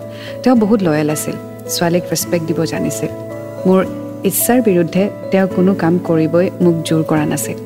তেওঁ 0.42 0.56
বহুত 0.62 0.78
লয়েল 0.86 1.08
আছিল। 1.16 1.36
ছোৱালীক 1.74 2.04
ৰেচপেক্ট 2.12 2.44
দিব 2.48 2.58
জানিছিল। 2.72 3.10
মোৰ 3.66 3.80
ইচ্ছাৰ 4.28 4.58
বিৰুদ্ধে 4.68 5.02
তেওঁ 5.30 5.46
কোনো 5.56 5.72
কাম 5.82 5.94
কৰিবই 6.08 6.46
মোক 6.64 6.76
জোৰ 6.88 7.02
কৰা 7.10 7.26
নাছিল। 7.32 7.58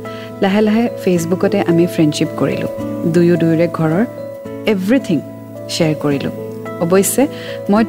লাহে 0.45 0.61
লাহে 0.69 0.85
ফেচবুকতে 1.03 1.59
আমি 1.71 1.85
ফ্ৰেণ্ডশ্বিপ 1.95 2.31
কৰিলোঁ। 2.41 2.71
দুয়ো 3.15 3.35
দুয়োৰে 3.43 3.67
ঘৰৰ 3.79 4.05
এভৰিথিং 4.73 5.19
শ্বেয়াৰ 5.75 5.95
কৰিলোঁ। 6.03 6.33
অৱশ্যে 6.85 7.23
মই 7.71 7.83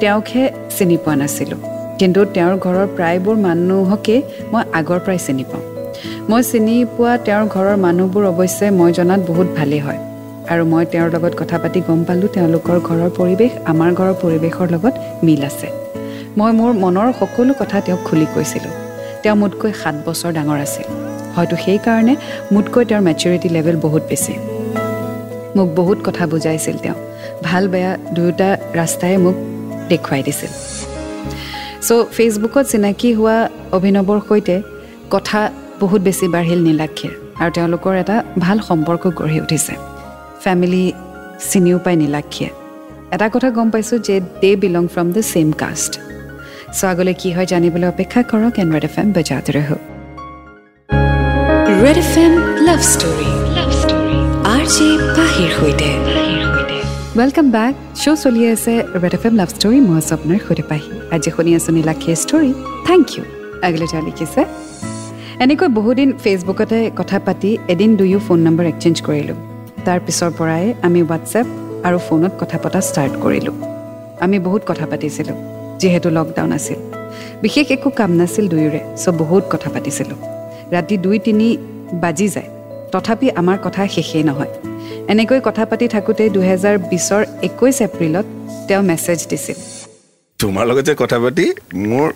তেওঁকহে 0.00 0.42
চিনি 0.76 0.96
পোৱা 1.04 1.14
নাছিলোঁ। 1.20 1.60
কিন্তু 2.00 2.20
তেওঁৰ 2.34 2.54
ঘৰৰ 2.64 2.86
প্ৰায়বোৰ 2.96 3.36
মানুহকেই 3.46 4.20
মই 4.52 4.62
আগৰ 4.78 4.98
পৰাই 5.04 5.18
চিনি 5.26 5.44
পাওঁ। 5.50 5.64
মই 6.30 6.42
চিনি 6.50 6.76
পোৱা 6.96 7.12
তেওঁৰ 7.26 7.44
ঘৰৰ 7.54 7.76
মানুহবোৰ 7.86 8.24
অৱশ্যে 8.32 8.66
মই 8.78 8.90
জনাত 8.98 9.20
বহুত 9.30 9.48
ভালেই 9.58 9.80
হয়। 9.86 10.00
আৰু 10.52 10.62
মই 10.72 10.84
তেওঁৰ 10.92 11.08
লগত 11.14 11.32
কথা 11.40 11.56
পাতি 11.62 11.80
গম 11.86 12.00
পালোঁ 12.08 12.28
তেওঁলোকৰ 12.36 12.76
ঘৰৰ 12.88 13.10
পৰিৱেশ 13.18 13.52
আমাৰ 13.72 13.90
ঘৰৰ 13.98 14.14
পৰিৱেশৰ 14.22 14.66
লগত 14.74 14.94
মিল 15.26 15.42
আছে। 15.50 15.68
মই 16.38 16.50
মোৰ 16.58 16.72
মনৰ 16.82 17.08
সকলো 17.20 17.52
কথা 17.60 17.76
তেওঁক 17.86 18.00
খুলি 18.08 18.26
কৈছিলোঁ। 18.34 18.74
তেওঁ 19.22 19.36
মোতকৈ 19.42 19.72
সাত 19.82 19.94
বছৰ 20.06 20.30
ডাঙৰ 20.38 20.60
আছিল। 20.66 21.01
হয়তো 21.36 21.54
সেইকাৰণে 21.64 22.14
মোতকৈ 22.54 22.82
তেওঁৰ 22.88 23.02
মেচিউৰিটি 23.08 23.48
লেভেল 23.56 23.76
বহুত 23.86 24.02
বেছি। 24.10 24.32
মোক 25.56 25.68
বহুত 25.80 25.98
কথা 26.06 26.24
বুজাইছিল 26.32 26.76
তেওঁ। 26.84 26.98
ভাল 27.48 27.64
বেয়া 27.72 27.92
দুয়োটা 28.14 28.48
ৰাস্তাই 28.80 29.14
মোক 29.24 29.36
দেখুৱাই 29.90 30.22
দিছিল। 30.26 30.52
চ' 31.86 32.04
ফেচবুকত 32.16 32.64
চিনাকি 32.72 33.08
হোৱা 33.18 33.36
অভিনৱৰ 33.76 34.20
সৈতে 34.28 34.56
কথা 35.14 35.40
বহুত 35.82 36.00
বেছি 36.06 36.26
বাঢ়িল 36.34 36.60
নীলাক্ষীৰ 36.68 37.12
আৰু 37.42 37.50
তেওঁলোকৰ 37.56 37.92
এটা 38.02 38.16
ভাল 38.44 38.58
সম্পৰ্ক 38.68 39.04
গঢ়ি 39.18 39.38
উঠিছে। 39.44 39.74
ফেমিলি 40.44 40.84
চিনিও 41.50 41.78
পায় 41.84 41.98
নীলাক্ষীয়ে। 42.02 42.50
এটা 43.14 43.26
কথা 43.34 43.48
গম 43.56 43.68
পাইছোঁ 43.72 43.98
যে 44.06 44.16
they 44.42 44.50
belong 44.62 44.84
from 44.94 45.08
the 45.14 45.22
same 45.32 45.48
caste 45.62 45.92
so' 46.78 46.84
আগলৈ 46.92 47.14
কি 47.20 47.28
হয় 47.36 47.46
জানিবলৈ 47.52 47.86
অপেক্ষা 47.94 48.20
কৰক 48.30 48.54
এন 48.62 48.68
ৰেড 48.74 48.84
এফ 48.88 48.94
এম 49.00 49.08
বজাত 49.16 49.46
ৰহ। 49.56 49.70
Red 51.84 51.98
F 52.04 52.14
M 52.24 52.32
love 52.66 52.80
story 52.92 53.30
love 53.56 53.70
story 53.82 54.18
R 54.54 54.64
J 54.74 54.88
পাহিৰ 55.16 55.50
সৈতে 55.58 55.88
ৱেলকাম 57.18 57.46
বেক 57.56 57.72
শ্ব' 58.02 58.18
চলি 58.24 58.42
আছে 58.54 58.74
red 59.02 59.14
F 59.18 59.24
M 59.28 59.34
love 59.40 59.48
story 59.56 59.78
মই 59.86 59.96
আছোঁ 60.00 60.14
আপোনাৰ 60.18 60.38
সৈতে 60.46 60.64
পাহি। 60.70 60.90
আজি 61.14 61.30
শুনি 61.36 61.50
আছোঁ 61.58 61.72
নীলাক্ষীৰ 61.78 62.16
ষ্টৰী 62.24 62.50
থেংক 62.88 63.06
ইউ 63.14 63.22
আগলৈ 63.66 63.86
তেওঁ 63.92 64.02
লিখিছে 64.08 64.42
এনেকৈ 65.44 65.68
বহুদিন 65.78 66.08
ফেচবুকতে 66.22 66.78
কথা 66.98 67.16
পাতি 67.26 67.50
এদিন 67.72 67.90
দুয়ো 67.98 68.18
ফোন 68.26 68.38
নম্বৰ 68.46 68.64
এক্সেঞ্জ 68.72 68.96
কৰিলোঁ। 69.08 69.38
তাৰ 69.86 69.98
পিছৰ 70.06 70.30
পৰাই 70.38 70.64
আমি 70.86 71.00
হোৱাটছএপ 71.04 71.46
আৰু 71.86 71.98
ফোনত 72.06 72.32
কথা 72.40 72.56
পতা 72.64 72.80
ষ্টাৰ্ট 72.88 73.14
কৰিলোঁ। 73.24 73.54
আমি 74.24 74.36
বহুত 74.46 74.62
কথা 74.70 74.84
পাতিছিলোঁ 74.90 75.36
যিহেতু 75.80 76.08
লকডাউন 76.16 76.50
আছিল। 76.58 76.78
বিশেষ 77.44 77.66
একো 77.76 77.88
কাম 77.98 78.10
নাছিল 78.20 78.44
দুয়োৰে 78.52 78.80
চ' 79.02 79.14
বহুত 79.20 79.44
কথা 79.52 79.68
পাতিছিলোঁ। 79.76 80.20
ৰাতি 80.72 80.96
দুই 80.96 81.18
তিনি 81.18 81.56
বাজি 81.92 82.28
যায়। 82.28 82.48
তথাপি 82.92 83.30
আমাৰ 83.30 83.58
কথা 83.62 83.86
শেষেই 83.86 84.22
নহয়। 84.22 84.52
এনেকৈ 85.08 85.40
কথা 85.44 85.64
পাতি 85.66 85.88
থাকোঁতে 85.88 86.28
দুহেজাৰ 86.28 86.78
বিছৰ 86.90 87.22
একৈছ 87.42 87.82
এপ্ৰিলত 87.82 88.26
তেওঁ 88.68 88.82
মেছেজ 88.82 89.26
দিছিল। 89.26 89.58
তোমাৰ 90.38 90.66
লগত 90.66 90.82
যে 90.82 90.94
কথা 90.94 91.18
পাতি 91.18 91.44
মোৰ 91.74 92.12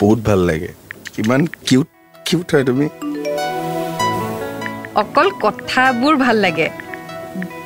বহুত 0.00 0.18
ভাল 0.18 0.38
লাগে। 0.38 0.68
ইমান 1.18 1.46
কিউট 1.66 1.88
কিউট 2.24 2.54
হয় 2.54 2.64
তুমি। 2.64 2.86
অকল 4.94 5.30
কথাবোৰ 5.40 6.16
ভাল 6.16 6.36
লাগে। 6.36 6.68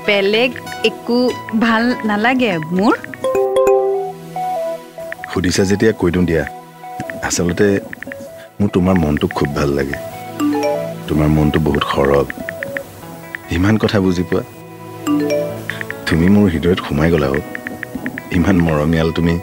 বেলেগ 0.07 0.51
একো 0.85 1.31
ভাল 1.61 1.95
নালাগে 2.05 2.53
মোৰ। 2.59 2.95
সুধিছা 5.35 5.65
যেতিয়া 5.65 5.93
কৈ 5.93 6.11
দিওঁ 6.11 6.25
দিয়া। 6.25 6.45
আচলতে 7.23 7.67
মোৰ 8.61 8.69
তোমাৰ 8.69 8.95
মনটো 8.95 9.27
খুব 9.29 9.49
ভাল 9.55 9.69
লাগে। 9.69 10.18
তোমাৰ 11.09 11.29
মনটো 11.29 11.59
বহুত 11.61 11.85
সৰল। 11.95 12.27
ইমান 13.57 13.75
কথা 13.79 13.99
বুজি 14.01 14.23
পোৱা? 14.23 14.43
তুমি 16.07 16.27
মোৰ 16.35 16.47
হৃদয়ত 16.51 16.79
সোমাই 16.89 17.09
গ'লা 17.11 17.29
হওক 17.29 17.47
ইমান 18.33 18.57
মৰমীয়াল 18.61 19.11
তুমি। 19.13 19.35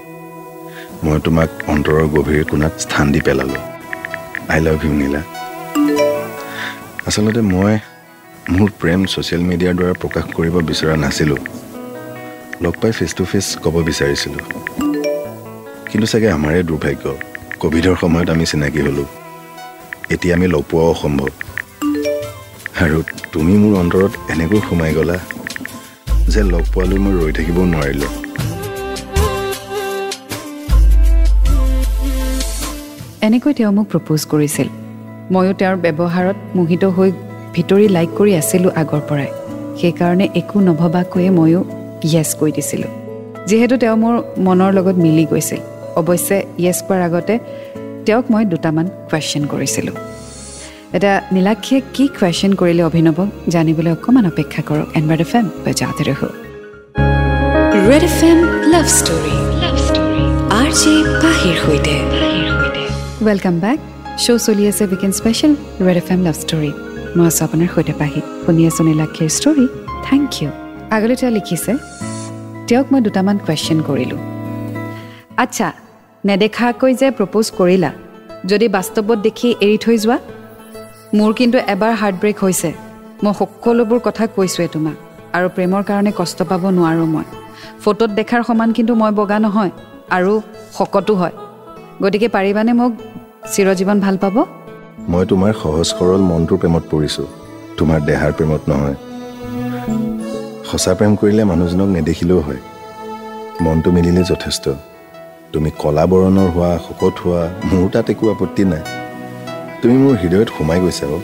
মই 1.03 1.19
তোমাক 1.23 1.49
অন্তৰৰ 1.67 2.05
গভীৰ 2.15 2.43
কোণাত 2.43 2.73
স্থান 2.79 3.11
দি 3.11 3.21
পেলালোঁ। 3.21 3.63
আই 4.49 4.59
লাভ 4.61 4.85
ইউ 4.85 4.93
নীলা। 4.93 5.21
আচলতে 7.05 7.41
মই 7.41 7.73
মোৰ 8.49 8.69
প্ৰেম 8.81 8.99
ছ'চিয়েল 9.05 9.41
মিডিয়াৰ 9.41 9.75
দ্বাৰা 9.75 9.93
প্ৰকাশ 9.93 10.25
কৰিব 10.35 10.55
বিচৰা 10.69 10.95
নাছিলোঁ। 10.95 11.41
লগ 12.61 12.73
পাই 12.81 12.91
ফেচ 12.91 13.11
টু 13.13 13.23
ফেচ 13.25 13.45
ক'ব 13.63 13.75
বিচাৰিছিলোঁ। 13.89 14.45
কিন্তু 15.89 16.07
চাগে 16.07 16.29
আমাৰে 16.31 16.63
দুৰ্ভাগ্য। 16.63 17.05
ক'ভিডৰ 17.59 17.95
সময়ত 18.01 18.29
আমি 18.29 18.45
চিনাকি 18.45 18.79
হ'লোঁ। 18.81 19.07
এতিয়া 20.09 20.33
আমি 20.35 20.47
লগ 20.47 20.63
পোৱাও 20.69 20.89
অসম্ভৱ। 20.89 21.29
আৰু 22.83 22.97
তুমি 23.33 23.53
মোৰ 23.61 23.73
অন্তৰত 23.81 24.11
এনেকৈ 24.33 24.59
সোমাই 24.67 24.91
গ'লা 24.97 25.17
যে 26.33 26.41
লগ 26.53 26.63
পোৱালৈ 26.73 26.97
মই 27.03 27.13
ৰৈ 27.19 27.31
থাকিব 27.37 27.57
নোৱাৰিলোঁ। 27.73 28.11
এনেকৈ 33.27 33.51
তেওঁ 33.59 33.71
মোক 33.77 33.85
প্ৰপ'জ 33.91 34.21
কৰিছিল। 34.31 34.67
ময়ো 35.33 35.53
তেওঁৰ 35.59 35.77
ব্যৱহাৰত 35.85 36.37
মোহিত 36.57 36.83
হৈ 36.95 37.09
ভিতৰি 37.55 37.85
লাইক 37.95 38.09
কৰি 38.17 38.31
আছিলোঁ 38.41 38.71
আগৰ 38.81 39.01
পৰাই। 39.09 39.31
সেইকাৰণে 39.79 40.25
একো 40.39 40.57
নভবাকৈয়ে 40.67 41.29
ময়ো 41.39 41.61
য়েছ 42.13 42.29
কৈ 42.39 42.51
দিছিলোঁ। 42.57 42.91
যিহেতু 43.49 43.75
তেওঁ 43.83 43.97
মোৰ 44.03 44.15
মনৰ 44.45 44.71
লগত 44.77 44.95
মিলি 45.05 45.23
গৈছিল। 45.31 45.61
অৱশ্যে 45.99 46.37
য়েছ 46.63 46.77
কোৱাৰ 46.87 47.01
আগতে 47.07 47.33
তেওঁক 48.05 48.25
মই 48.33 48.43
দুটামান 48.53 48.85
কুৱেশ্যন 49.09 49.43
কৰিছিলোঁ। 49.53 49.97
এতিয়া 50.95 51.15
নীলাক্ষীয়ে 51.35 51.79
কি 51.95 52.05
কুৱেশ্যন 52.17 52.51
কৰিলে 52.59 52.83
অভিনৱক 52.89 53.29
জানিবলৈ 53.53 53.91
অকণমান 53.97 54.25
অপেক্ষা 54.31 54.61
কৰক। 54.69 54.87
এণ্ড 54.97 55.07
ৰেড 55.11 55.21
এফ 55.25 55.33
এম 55.39 55.45
বজাতে 55.65 56.03
ৰহো। 56.09 56.27
Red 57.89 58.03
F 58.09 58.19
M 58.29 58.39
love 58.73 58.85
story 58.99 59.35
love 59.63 59.75
story 59.87 60.21
R 60.59 60.69
J 60.81 60.93
পাহিৰ 61.23 61.55
সৈতে। 61.63 61.95
ৱেলকাম 63.27 63.55
বেক 63.63 63.79
শ্ব' 64.23 64.41
চলি 64.45 64.63
আছে 64.71 64.83
weekend 64.91 65.15
special 65.19 65.53
red 65.85 65.97
F 66.01 66.07
M 66.13 66.21
love 66.27 66.35
story 66.43 66.71
মই 67.15 67.25
আছোঁ 67.29 67.43
আপোনাৰ 67.47 67.69
সৈতে 67.75 67.93
পাহি 68.01 68.21
শুনি 68.43 68.61
আছোঁ 68.69 68.83
নীলাক্ষীৰ 68.89 69.29
ষ্টৰী 69.37 69.65
থেংক 70.07 70.27
ইউ 70.39 70.49
আগলৈ 70.95 71.15
তেওঁ 71.19 71.31
লিখিছে 71.37 71.71
তেওঁক 72.67 72.87
মই 72.91 73.01
দুটামান 73.07 73.37
কুৱেশ্যন 73.45 73.79
কৰিলোঁ। 73.87 74.19
আচ্ছা 75.43 75.67
নেদেখাকৈ 76.23 76.91
যে 77.01 77.07
প্ৰপ'জ 77.17 77.45
কৰিলা 77.59 77.91
যদি 78.51 78.65
বাস্তৱত 78.77 79.17
দেখি 79.27 79.49
এৰি 79.65 79.79
থৈ 79.85 79.97
যোৱা 80.05 80.17
মোৰ 81.17 81.31
কিন্তু 81.39 81.57
এবাৰ 81.73 81.93
হাৰ্ট 82.01 82.15
ব্ৰেক 82.21 82.37
হৈছে। 82.43 82.69
মই 83.23 83.33
সকলোবোৰ 83.39 83.99
কথা 84.07 84.23
কৈছোঁৱে 84.35 84.67
তোমাক 84.73 84.95
আৰু 85.35 85.47
প্ৰেমৰ 85.55 85.83
কাৰণে 85.89 86.11
কষ্ট 86.19 86.39
পাব 86.49 86.63
নোৱাৰোঁ 86.77 87.07
মই। 87.15 87.25
ফটোত 87.83 88.09
দেখাৰ 88.19 88.41
সমান 88.47 88.69
কিন্তু 88.77 88.93
মই 89.01 89.11
বগা 89.19 89.37
নহয় 89.45 89.71
আৰু 90.17 90.33
শকতো 90.77 91.13
হয়। 91.15 91.35
গতিকে 92.01 92.27
পাৰিবানে 92.27 92.73
মোক 92.73 92.91
চিৰজীৱন 93.53 93.97
ভাল 94.05 94.15
পাব? 94.23 94.35
মই 95.11 95.23
তোমাৰ 95.31 95.51
সহজ 95.63 95.85
সৰল 95.91 96.21
মনটোৰ 96.31 96.57
প্ৰেমত 96.61 96.83
পৰিছোঁ। 96.91 97.27
তোমাৰ 97.77 97.99
দেহাৰ 98.09 98.31
প্ৰেমত 98.37 98.61
নহয়। 98.71 98.95
সঁচা 100.69 100.91
প্ৰেম 100.97 101.13
কৰিলে 101.15 101.43
মানুহজনক 101.51 101.89
নেদেখিলেও 101.97 102.39
হয়। 102.39 102.61
মনটো 103.61 103.89
মিলিলে 103.91 104.23
যথেষ্ট। 104.31 104.65
তুমি 105.53 105.69
কলা 105.81 106.05
বৰণৰ 106.11 106.47
হোৱা 106.55 106.71
শকত 106.85 107.15
হোৱা 107.23 107.41
মোৰ 107.71 107.85
তাত 107.93 108.07
একো 108.09 108.25
আপত্তি 108.31 108.63
নাই। 108.73 109.04
তুমি 109.85 109.97
মোৰ 110.05 110.15
হৃদয়ত 110.21 110.49
সোমাই 110.57 110.79
গৈছা 110.83 111.05
অ' 111.15 111.21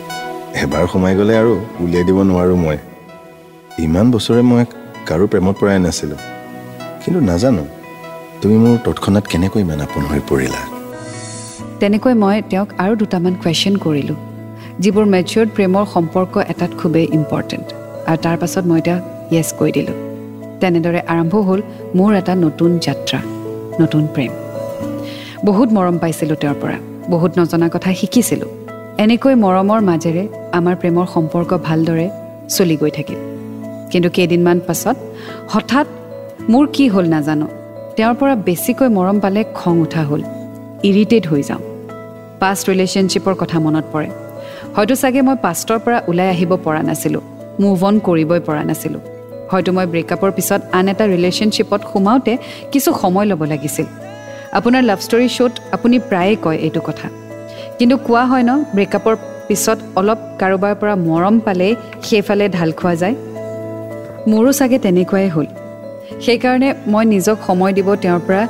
এবাৰ 0.62 0.84
সোমাই 0.92 1.14
গ'লে 1.18 1.34
আৰু 1.40 1.52
উলিয়াই 1.84 2.04
দিব 2.08 2.18
নোৱাৰোঁ 2.30 2.58
মই। 2.64 2.78
ইমান 3.84 4.06
বছৰে 4.14 4.42
মই 4.50 4.62
কাৰো 5.08 5.24
প্ৰেমত 5.32 5.54
পৰাই 5.60 5.78
নাছিলোঁ। 5.86 6.18
কিন্তু 7.02 7.20
নাজানো 7.30 7.64
তুমি 8.40 8.56
মোৰ 8.64 8.76
তৎক্ষণাত 8.86 9.24
কেনেকৈ 9.32 9.60
ইমান 9.66 9.80
আপোন 9.86 10.02
হৈ 10.10 10.20
পৰিলা? 10.30 10.60
তেনেকৈ 11.80 12.14
মই 12.22 12.36
তেওঁক 12.50 12.68
আৰু 12.84 12.92
দুটামান 13.02 13.34
কুৱেশ্যন 13.42 13.74
কৰিলোঁ 13.84 14.18
যিবোৰ 14.82 15.04
মেচিয়ৰ্ড 15.14 15.50
প্ৰেমৰ 15.56 15.84
সম্পৰ্ক 15.94 16.34
এটাত 16.52 16.72
খুবেই 16.80 17.06
ইম্পৰ্টেণ্ট 17.18 17.68
আৰু 18.08 18.18
তাৰ 18.24 18.36
পাছত 18.42 18.64
মই 18.70 18.80
তেওঁক 18.86 19.02
য়েছ 19.34 19.48
কৈ 19.58 19.70
দিলোঁ। 19.76 19.96
তেনেদৰে 20.60 21.00
আৰম্ভ 21.12 21.34
হ'ল 21.48 21.60
মোৰ 21.98 22.10
এটা 22.20 22.32
নতুন 22.44 22.70
যাত্ৰা 22.86 23.18
নতুন 23.82 24.02
প্ৰেম। 24.14 24.32
বহুত 25.48 25.68
মৰম 25.76 25.96
পাইছিলোঁ 26.02 26.38
তেওঁৰ 26.44 26.58
পৰা। 26.62 26.78
বহুত 27.10 27.32
নজনা 27.38 27.68
কথা 27.68 27.90
শিকিছিলোঁ। 27.92 28.50
এনেকৈ 28.98 29.34
মৰমৰ 29.34 29.80
মাজেৰে 29.90 30.24
আমাৰ 30.58 30.74
প্ৰেমৰ 30.80 31.06
সম্পৰ্ক 31.14 31.50
ভালদৰে 31.68 32.06
চলি 32.48 32.76
গৈ 32.76 32.90
থাকিল। 32.90 33.18
কিন্তু 33.90 34.08
কেইদিনমান 34.10 34.58
পাছত 34.66 34.96
হঠাৎ 35.48 35.86
মোৰ 36.52 36.64
কি 36.72 36.88
হ'ল 36.88 37.06
নাজানো 37.14 37.46
তেওঁৰ 37.96 38.14
পৰা 38.20 38.34
বেছিকৈ 38.46 38.88
মৰম 38.88 39.20
পালে 39.20 39.44
খং 39.54 39.74
উঠা 39.80 40.02
হ'ল 40.08 40.22
ইৰিটেট 40.88 41.24
হৈ 41.26 41.42
যাওঁ। 41.42 41.62
পাষ্ট 42.40 42.64
ৰিলেশ্যনশ্বিপৰ 42.70 43.34
কথা 43.42 43.58
মনত 43.58 43.84
পৰে। 43.92 44.08
হয়তো 44.76 44.94
চাগে 44.94 45.22
মই 45.22 45.36
পাষ্টৰ 45.42 45.78
পৰা 45.84 45.98
ওলাই 46.08 46.28
আহিব 46.34 46.56
পৰা 46.64 46.82
নাছিলোঁ 46.82 47.22
মুভ 47.60 47.84
অন 47.84 47.94
কৰিবই 48.06 48.40
পৰা 48.46 48.62
নাছিলোঁ। 48.70 49.00
হয়তো 49.50 49.70
মই 49.72 49.86
ব্ৰেকআপৰ 49.92 50.30
পিছত 50.36 50.60
আন 50.72 50.88
এটা 50.88 51.04
ৰিলেশ্যনশ্বিপত 51.06 51.80
সোমাওঁতে 51.92 52.32
কিছু 52.72 52.90
সময় 53.02 53.26
ল'ব 53.26 53.42
লাগিছিল। 53.44 53.86
আপোনাৰ 54.52 54.82
লাভ 54.82 55.00
ষ্টৰী 55.00 55.28
শ্ব'ত 55.28 55.52
আপুনি 55.72 55.96
প্ৰায়ে 56.10 56.36
কয় 56.44 56.58
এইটো 56.66 56.80
কথা। 56.80 57.08
কিন্তু 57.78 57.96
কোৱা 57.96 58.24
হয় 58.24 58.42
ন 58.42 58.52
ব্ৰেকআপৰ 58.74 59.14
পিছত 59.48 59.78
অলপ 59.96 60.18
কাৰোবাৰ 60.40 60.74
পৰা 60.80 60.94
মৰম 61.08 61.36
পালেই 61.40 61.72
সেইফালে 62.02 62.48
ঢাল 62.48 62.70
খোৱা 62.72 62.94
যায়। 62.94 63.14
মোৰো 64.30 64.52
চাগে 64.52 64.78
তেনেকুৱাই 64.78 65.28
হ'ল। 65.28 65.46
সেইকাৰণে 66.24 66.68
মই 66.86 67.04
নিজক 67.04 67.36
সময় 67.46 67.72
দিব 67.72 67.88
তেওঁৰ 67.94 68.20
পৰা 68.26 68.42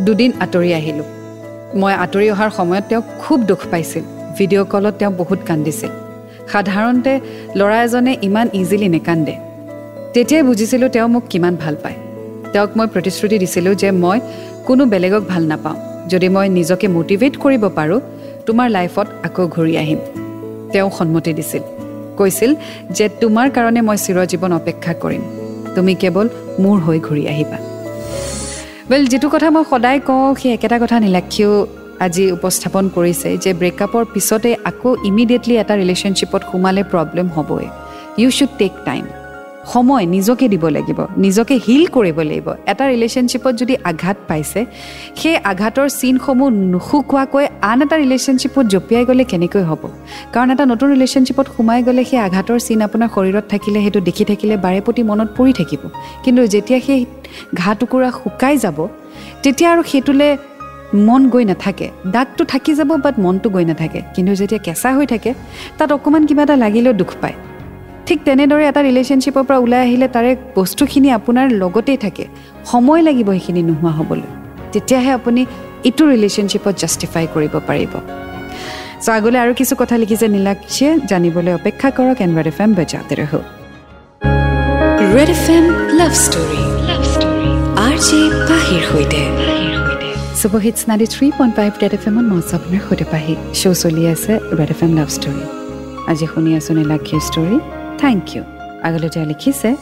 দুদিন 0.00 0.30
আঁতৰি 0.44 0.70
আহিলোঁ। 0.72 1.08
মই 1.80 1.92
আঁতৰি 2.04 2.26
অহাৰ 2.30 2.50
সময়ত 2.50 2.84
তেওঁ 2.88 3.02
খুব 3.18 3.38
দুখ 3.40 3.60
পাইছিল। 3.70 4.04
ভিডিঅ' 4.38 4.64
কলত 4.64 4.94
তেওঁ 5.00 5.12
বহুত 5.20 5.40
কান্দিছিল। 5.46 5.92
সাধাৰণতে 6.52 7.12
ল'ৰা 7.58 7.78
এজনে 7.82 8.12
ইমান 8.22 8.46
ইজিলি 8.60 8.88
নেকান্দে। 8.88 9.34
তেতিয়াই 10.14 10.42
বুজিছিলোঁ 10.42 10.88
তেওঁ 10.88 11.08
মোক 11.08 11.24
কিমান 11.30 11.56
ভাল 11.56 11.76
পায়। 11.82 12.03
তেওঁক 12.54 12.70
মই 12.78 12.86
প্ৰতিশ্ৰুতি 12.94 13.36
দিছিলোঁ 13.42 13.74
যে 13.82 13.88
মই 14.04 14.18
কোনো 14.66 14.82
বেলেগক 14.86 15.22
ভাল 15.32 15.42
নাপাওঁ। 15.52 15.76
যদি 16.12 16.28
মই 16.34 16.46
নিজকে 16.58 16.86
মটিভেট 16.96 17.34
কৰিব 17.44 17.64
পাৰোঁ 17.78 18.00
তোমাৰ 18.46 18.68
লাইফত 18.76 19.06
আকৌ 19.26 19.44
ঘূৰি 19.54 19.74
আহিম। 19.82 20.00
তেওঁ 20.72 20.88
সন্মতি 20.98 21.32
দিছিল। 21.38 21.62
কৈছিল 22.18 22.50
যে 22.96 23.06
তোমাৰ 23.20 23.46
কাৰণে 23.56 23.80
মই 23.88 23.96
চিৰজীৱন 24.04 24.52
অপেক্ষা 24.60 24.92
কৰিম। 25.02 25.22
তুমি 25.74 25.92
কেৱল 26.02 26.26
মোৰ 26.62 26.76
হৈ 26.86 26.98
ঘূৰি 27.06 27.24
আহিবা। 27.32 27.58
ৱেল 28.90 29.02
যিটো 29.06 29.28
কথা 29.34 29.48
মই 29.54 29.64
সদায় 29.70 30.00
কওঁ 30.08 30.34
সেই 30.40 30.52
একেটা 30.56 30.76
কথা 30.82 30.96
নীলাক্ষীও 31.04 31.52
আজি 32.06 32.24
উপস্থাপন 32.36 32.84
কৰিছে 32.96 33.28
যে 33.44 33.50
ব্ৰেকআপৰ 33.60 34.04
পিছতে 34.14 34.50
আকৌ 34.70 34.90
ইমিডিয়েটলি 35.10 35.54
এটা 35.62 35.74
ৰিলেশ্যনশ্বিপত 35.82 36.42
সোমালে 36.50 36.82
প্ৰব্লেম 36.92 37.26
হ'বই। 37.36 37.66
ইউ 38.20 38.28
শ্বুড 38.30 38.52
টেক 38.58 38.72
টাইম 38.84 39.04
সময় 39.72 40.04
নিজকে 40.14 40.46
দিব 40.52 40.64
লাগিব 40.76 40.98
নিজকে 41.24 41.54
হিল 41.66 41.84
কৰিব 41.96 42.18
লাগিব। 42.30 42.48
এটা 42.72 42.84
ৰিলেশ্যনশ্বিপত 42.92 43.52
যদি 43.62 43.74
আঘাত 43.90 44.16
পাইছে 44.28 44.60
সেই 45.20 45.36
আঘাতৰ 45.50 45.88
চিনসমূহ 46.00 46.48
নুশুকোৱাকৈ 46.72 47.44
আন 47.70 47.78
এটা 47.84 47.96
ৰিলেশ্যনশ্বিপত 48.04 48.64
জঁপিয়াই 48.74 49.04
গ'লে 49.08 49.24
কেনেকৈ 49.32 49.62
হ'ব? 49.68 49.82
কাৰণ 50.34 50.48
এটা 50.54 50.64
নতুন 50.72 50.88
ৰিলেশ্যনশ্বিপত 50.94 51.46
সোমাই 51.54 51.80
গ'লে 51.86 52.02
সেই 52.10 52.20
আঘাতৰ 52.28 52.58
চিন 52.66 52.80
আপোনাৰ 52.86 53.08
শৰীৰত 53.14 53.44
থাকিলে 53.52 53.78
সেইটো 53.84 54.00
দেখি 54.08 54.24
থাকিলে 54.30 54.54
বাৰে 54.64 54.80
প্ৰতি 54.86 55.02
মনত 55.10 55.28
পৰি 55.38 55.52
থাকিব। 55.60 55.82
কিন্তু 56.24 56.40
যেতিয়া 56.54 56.78
সেই 56.86 57.00
ঘাঁ 57.60 57.74
টুকুৰা 57.80 58.08
শুকাই 58.20 58.54
যাব 58.64 58.78
তেতিয়া 59.42 59.68
আৰু 59.72 59.82
সেইটোলৈ 59.90 60.30
মন 61.06 61.22
গৈ 61.32 61.44
নাথাকে। 61.50 61.86
দাগটো 62.14 62.42
থাকি 62.52 62.72
যাব 62.78 62.90
বাট 63.04 63.14
মনটো 63.24 63.48
গৈ 63.54 63.64
নাথাকে। 63.70 64.00
কিন্তু 64.14 64.32
যেতিয়া 64.40 64.60
কেঁচা 64.66 64.90
হৈ 64.96 65.06
থাকে 65.12 65.30
তাত 65.78 65.88
অকণমান 65.96 66.22
কিবা 66.28 66.42
এটা 66.46 66.56
লাগিলেও 66.64 66.94
দুখ 67.00 67.12
পায়। 67.22 67.36
ঠিক 68.08 68.18
তেনেদৰে 68.28 68.64
এটা 68.70 68.80
ৰিলেশ্যনশ্বিপৰ 68.88 69.44
পৰা 69.48 69.58
ওলাই 69.64 69.80
আহিলে 69.86 70.06
তাৰে 70.16 70.30
বস্তুখিনি 70.58 71.08
আপোনাৰ 71.18 71.46
লগতেই 71.62 71.98
থাকে। 72.04 72.24
সময় 72.70 73.02
লাগিব 73.08 73.28
সেইখিনি 73.34 73.62
নোহোৱা 73.68 73.92
হ'বলৈ। 73.98 74.28
তেতিয়াহে 74.72 75.10
আপুনি 75.18 75.42
ইটো 75.88 76.04
ৰিলেশ্যনশ্বিপত 76.12 76.74
জাষ্টিফাই 76.82 77.24
কৰিব 77.34 77.54
পাৰিব। 77.68 77.92
চ' 79.04 79.08
আগলৈ 79.18 79.38
আৰু 79.44 79.52
কিছু 79.60 79.74
কথা 79.80 79.94
লিখিছে 80.02 80.26
নীলাক্ষীয়ে। 80.36 80.90
জানিবলৈ 81.10 81.52
অপেক্ষা 81.60 81.88
কৰক 81.96 82.18
এণ্ড 82.24 82.32
ৰেড 82.38 82.48
এফ 82.52 82.58
এম 82.64 82.70
বজাতে 82.78 83.14
ৰহ। 83.20 83.32
Red 85.16 85.30
F 85.36 85.46
M 85.56 85.64
love 85.98 86.12
story. 86.24 86.60
Love 86.88 87.02
story. 87.12 87.48
R 87.86 87.96
J 88.06 88.20
পাহিৰ 88.48 88.82
সৈতে। 88.90 89.20
Super hits 90.40 90.80
ninety 90.88 91.06
three 91.14 91.26
point 91.38 91.52
five 91.58 91.72
red 91.82 91.92
F 91.98 92.04
এমত 92.08 92.26
মঞ্চ 92.32 92.48
আপোনাৰ 92.58 92.82
সৈতে 92.88 93.06
পাহি। 93.12 93.34
শ্ব' 93.60 93.78
চলি 93.82 94.02
আছে 94.14 94.32
red 94.58 94.70
F 94.74 94.80
M 94.84 94.92
love 94.98 95.08
story. 95.16 95.42
আজি 96.10 96.26
শুনি 96.32 96.50
আছোঁ 96.58 96.74
নীলাক্ষীৰ 96.78 97.22
ষ্টৰী 97.28 97.56
থেংক 97.98 98.36
ইউ 98.36 98.42
আগলৈ 98.82 99.08
তেওঁ 99.08 99.26
লিখিছে 99.26 99.76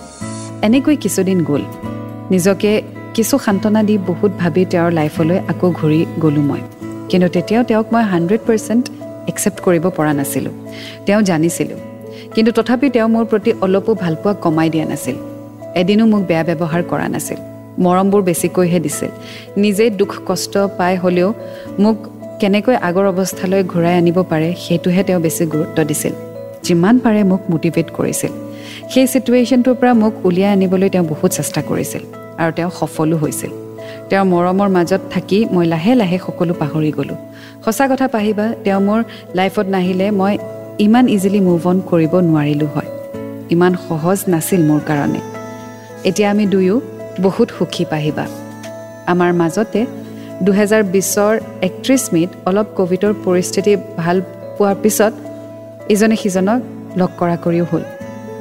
এনেকৈ 0.62 0.96
কিছুদিন 0.96 1.44
গ'ল। 1.44 1.62
নিজকে 2.30 2.82
কিছু 3.14 3.38
সান্তনা 3.38 3.82
দি 3.82 3.98
বহুত 3.98 4.32
ভাবি 4.32 4.64
তেওঁৰ 4.64 4.92
লাইফলৈ 4.92 5.38
আকৌ 5.48 5.72
ঘূৰি 5.72 6.06
গ'লোঁ 6.20 6.42
মই। 6.42 6.60
কিন্তু 7.08 7.28
তেতিয়াও 7.28 7.64
তেওঁক 7.64 7.86
মই 7.92 8.02
হাণ্ড্ৰেড 8.02 8.40
পাৰ্চেণ্ট 8.46 8.84
একচেপ্ট 9.28 9.60
কৰিব 9.60 9.84
পৰা 9.96 10.12
নাছিলোঁ। 10.12 10.52
তেওঁ 11.06 11.22
জানিছিলোঁ। 11.22 11.78
কিন্তু 12.34 12.52
তথাপি 12.52 12.90
তেওঁ 12.90 13.08
মোৰ 13.08 13.24
প্ৰতি 13.24 13.52
অলপো 13.60 13.94
ভালপোৱা 13.94 14.32
কমাই 14.34 14.70
দিয়া 14.70 14.84
নাছিল। 14.84 15.16
এদিনো 15.74 16.06
মোক 16.06 16.22
বেয়া 16.26 16.44
ব্যৱহাৰ 16.44 16.82
কৰা 16.82 17.08
নাছিল। 17.08 17.38
মৰমবোৰ 17.78 18.22
বেছিকৈহে 18.22 18.80
দিছিল। 18.80 19.10
নিজেই 19.56 19.90
দুখ 19.90 20.12
কষ্ট 20.26 20.58
পাই 20.78 20.96
হ'লেও 20.96 21.34
মোক 21.78 21.96
কেনেকৈ 22.40 22.76
আগৰ 22.88 23.04
অৱস্থালৈ 23.12 23.62
ঘূৰাই 23.64 23.94
আনিব 23.96 24.18
পাৰে 24.30 24.54
সেইটোহে 24.58 25.02
তেওঁ 25.04 25.20
বেছি 25.20 25.46
গুৰুত্ব 25.46 25.84
দিছিল। 25.84 26.14
যিমান 26.66 26.94
পাৰে 27.04 27.22
মোক 27.30 27.42
মটিভেট 27.52 27.88
কৰিছিল। 27.98 28.32
সেই 28.92 29.06
ছিটুৱেশ্যনটোৰ 29.12 29.74
পৰা 29.80 29.92
মোক 30.02 30.12
উলিয়াই 30.28 30.52
আনিবলৈ 30.56 30.88
তেওঁ 30.94 31.04
বহুত 31.12 31.30
চেষ্টা 31.38 31.60
কৰিছিল 31.68 32.02
আৰু 32.40 32.50
তেওঁ 32.58 32.70
সফলো 32.80 33.16
হৈছিল। 33.22 33.52
তেওঁৰ 34.08 34.26
মৰমৰ 34.32 34.68
মাজত 34.76 35.02
থাকি 35.14 35.38
মই 35.54 35.66
লাহে 35.72 35.92
লাহে 36.00 36.18
সকলো 36.26 36.52
পাহৰি 36.62 36.90
গ'লোঁ। 36.98 37.18
সঁচা 37.64 37.84
কথা 37.90 38.06
পাহিবা 38.14 38.46
তেওঁ 38.64 38.80
মোৰ 38.86 39.00
লাইফত 39.38 39.66
নাহিলে 39.74 40.06
মই 40.20 40.34
ইমান 40.86 41.04
ইজিলি 41.14 41.40
মুভ 41.48 41.66
অন 41.70 41.76
কৰিব 41.90 42.12
নোৱাৰিলোঁ 42.28 42.68
হয়। 42.74 42.90
ইমান 43.54 43.72
সহজ 43.88 44.18
নাছিল 44.32 44.60
মোৰ 44.70 44.80
কাৰণে। 44.88 45.20
এতিয়া 46.08 46.28
আমি 46.30 46.44
দুয়ো 46.52 46.76
বহুত 47.26 47.48
সুখী 47.58 47.84
পাহিবা। 47.92 48.24
আমাৰ 49.12 49.30
মাজতে 49.40 49.80
দুহেজাৰ 50.46 50.82
বিছৰ 50.94 51.34
একত্ৰিছ 51.66 52.02
মে'ত 52.12 52.30
অলপ 52.48 52.68
ক'ভিডৰ 52.78 53.12
পৰিস্থিতি 53.24 53.72
ভাল 53.96 54.16
পোৱাৰ 54.56 54.76
পিছত 54.82 55.12
ইজনে 55.90 56.16
সিজনক 56.16 56.60
লগ 56.96 57.10
কৰা 57.18 57.36
কৰিও 57.44 57.64
হ'ল। 57.70 57.82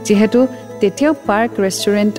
যিহেতু 0.05 0.39
তেতিয়াও 0.81 1.13
পাৰ্ক 1.27 1.51
ৰেষ্টুৰেণ্ট 1.65 2.13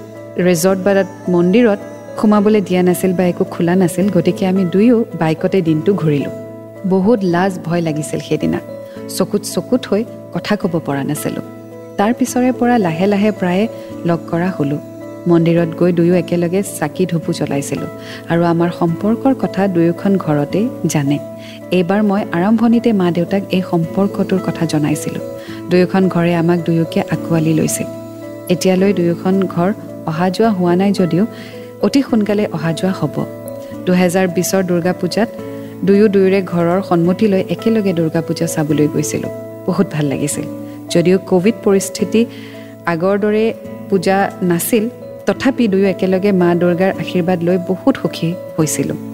ৰিজৰ্ট 0.48 0.78
বা 0.86 0.92
মন্দিৰত 1.28 1.78
সোমাবলৈ 2.20 2.60
দিয়া 2.60 2.82
নাছিল 2.82 3.12
বা 3.12 3.24
একো 3.24 3.44
খোলা 3.44 3.74
নাছিল 3.74 4.06
গতিকে 4.10 4.46
আমি 4.46 4.64
দুয়ো 4.64 5.04
বাইকতে 5.20 5.60
দিনটো 5.62 5.92
ঘূৰিলোঁ। 5.94 6.32
বহুত 6.86 7.18
লাজ 7.24 7.52
ভয় 7.64 7.80
লাগিছিল 7.80 8.20
সেইদিনা। 8.20 8.60
চকুত 9.16 9.42
চকুত 9.54 9.82
হৈ 9.86 10.04
কথা 10.34 10.56
ক'ব 10.56 10.74
পৰা 10.86 11.02
নাছিলোঁ। 11.04 11.42
তাৰ 11.98 12.12
পিছৰে 12.18 12.52
পৰা 12.52 12.78
লাহে 12.78 13.06
লাহে 13.06 13.30
প্ৰায়ে 13.40 13.68
লগ 14.08 14.20
কৰা 14.30 14.48
হ'লোঁ। 14.58 14.78
মন্দিৰত 15.28 15.68
গৈ 15.80 15.92
দুয়ো 15.92 16.14
একেলগে 16.14 16.62
চাকি 16.78 17.06
ধুপু 17.06 17.32
জ্বলাইছিলোঁ। 17.32 17.88
আৰু 18.28 18.42
আমাৰ 18.44 18.70
সম্পৰ্কৰ 18.78 19.34
কথা 19.34 19.68
দুয়োখন 19.68 20.16
ঘৰতেই 20.16 20.68
জানে। 20.86 21.18
এইবাৰ 21.78 22.00
মই 22.10 22.22
আৰম্ভণিতে 22.38 22.90
মা 23.00 23.06
দেউতাক 23.16 23.42
এই 23.56 23.62
সম্পৰ্কটোৰ 23.70 24.40
কথা 24.46 24.64
জনাইছিলোঁ। 24.72 25.24
দুয়োখন 25.70 26.02
ঘৰে 26.14 26.32
আমাক 26.42 26.58
দুয়োকে 26.66 27.00
আঁকোৱালি 27.14 27.52
লৈছিল। 27.58 27.88
এতিয়ালৈ 28.54 28.92
দুয়োখন 28.98 29.34
ঘৰ 29.54 29.70
অহা 30.10 30.26
যোৱা 30.36 30.50
হোৱা 30.58 30.74
নাই 30.80 30.90
যদিও 31.00 31.24
অতি 31.86 32.00
সোনকালে 32.08 32.44
অহা 32.56 32.70
যোৱা 32.78 32.92
হ'ব। 32.98 33.14
দুহেজাৰ 33.86 34.26
বিছৰ 34.36 34.62
দুৰ্গা 34.70 34.92
পূজাত 35.00 35.28
দুয়ো 35.86 36.06
দুয়োৰে 36.14 36.40
ঘৰৰ 36.52 36.80
সন্মতি 36.88 37.26
লৈ 37.32 37.42
একেলগে 37.54 37.92
দুৰ্গা 37.98 38.20
পূজা 38.26 38.46
চাবলৈ 38.54 38.86
গৈছিলোঁ। 38.94 39.32
বহুত 39.66 39.86
ভাল 39.94 40.04
লাগিছিল। 40.12 40.46
যদিও 40.94 41.16
ক'ভিড 41.30 41.56
পৰিস্থিতি 41.64 42.20
আগৰ 42.92 43.14
দৰে 43.24 43.44
পূজা 43.90 44.16
নাছিল 44.50 44.84
তথাপি 45.26 45.64
দুয়ো 45.72 45.86
একেলগে 45.94 46.30
মা 46.40 46.48
দুৰ্গাৰ 46.60 46.90
আশীৰ্বাদ 47.02 47.38
লৈ 47.46 47.56
বহুত 47.70 47.94
সুখী 48.02 48.28
হৈছিলোঁ। 48.56 49.11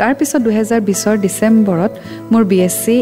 তাৰপিছত 0.00 0.40
দুহেজাৰ 0.46 0.80
বিছৰ 0.88 1.14
ডিচেম্বৰত 1.26 1.92
মোৰ 2.32 2.42
বি 2.50 2.58
এছ 2.66 2.74
চি 2.84 2.96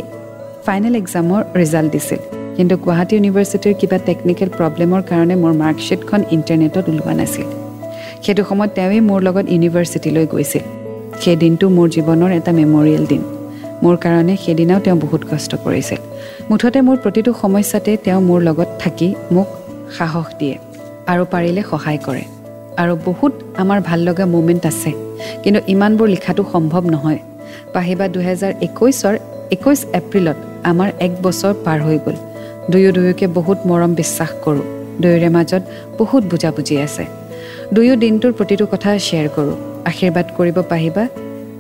ফাইনেল 0.67 0.95
এক্সামৰ 1.03 1.41
ৰিজাল্ট 1.61 1.89
দিছিল। 1.95 2.21
কিন্তু 2.57 2.75
গুৱাহাটী 2.85 3.13
ইউনিভাৰ্চিটিৰ 3.17 3.75
কিবা 3.81 3.99
টেকনিকেল 4.09 4.49
প্ৰব্লেমৰ 4.59 5.03
কাৰণে 5.11 5.35
মোৰ 5.43 5.53
মাৰ্কশ্বিটখন 5.63 6.21
ইণ্টাৰনেটত 6.37 6.85
ওলোৱা 6.89 7.13
নাছিল। 7.21 7.47
সেইটো 8.25 8.43
সময়ত 8.51 8.71
তেওঁৱেই 8.75 9.01
মোৰ 9.01 9.21
লগত 9.27 9.47
ইউনিভাৰ্চিটিলৈ 9.55 10.27
গৈছিল। 10.27 10.65
সেই 11.23 11.37
দিনটো 11.37 11.67
মোৰ 11.77 11.87
জীৱনৰ 11.95 12.31
এটা 12.39 12.53
মেমৰিয়েল 12.61 13.05
দিন। 13.07 13.23
মোৰ 13.83 13.97
কাৰণে 14.05 14.35
সেইদিনাও 14.45 14.81
তেওঁ 14.81 14.97
বহুত 15.05 15.23
কষ্ট 15.31 15.51
কৰিছিল। 15.65 16.01
মুঠতে 16.51 16.79
মোৰ 16.81 16.97
প্ৰতিটো 16.97 17.31
সমস্যাতে 17.43 17.97
তেওঁ 18.05 18.21
মোৰ 18.21 18.41
লগত 18.49 18.69
থাকি 18.83 19.09
মোক 19.35 19.49
সাহস 19.99 20.27
দিয়ে 20.39 20.57
আৰু 21.13 21.23
পাৰিলে 21.33 21.63
সহায় 21.71 21.99
কৰে। 22.07 22.25
আৰু 22.77 22.97
বহুত 23.05 23.33
আমাৰ 23.57 23.81
ভাল 23.81 24.01
লগা 24.01 24.27
মুমেণ্ট 24.27 24.67
আছে। 24.67 24.93
কিন্তু 25.43 25.61
ইমানবোৰ 25.67 26.09
লিখাটো 26.09 26.45
সম্ভৱ 26.53 26.83
নহয়। 26.95 27.19
পাহিবা 27.75 28.09
দুহেজাৰ 28.09 28.53
একৈছৰ 28.67 29.15
একৈছ 29.53 29.81
এপ্ৰিলত 29.93 30.37
আমাৰ 30.65 30.89
এক 31.01 31.13
বছৰ 31.23 31.53
পাৰ 31.65 31.79
হৈ 31.81 31.99
গ'ল। 32.07 32.17
দুয়ো 32.71 32.91
দুয়োকে 32.93 33.27
বহুত 33.27 33.59
মৰম 33.67 33.95
বিশ্বাস 33.95 34.31
কৰোঁ। 34.45 34.65
দুয়োৰে 35.03 35.29
মাজত 35.29 35.63
বহুত 35.99 36.23
বুজাবুজি 36.25 36.75
আছে। 36.81 37.05
দুয়ো 37.75 37.95
দিনটোৰ 37.97 38.33
প্ৰতিটো 38.33 38.65
কথা 38.73 38.99
শ্বেয়াৰ 38.99 39.29
কৰোঁ। 39.37 39.57
আশীৰ্বাদ 39.85 40.27
কৰিব 40.37 40.57
পাৰিবা 40.73 41.05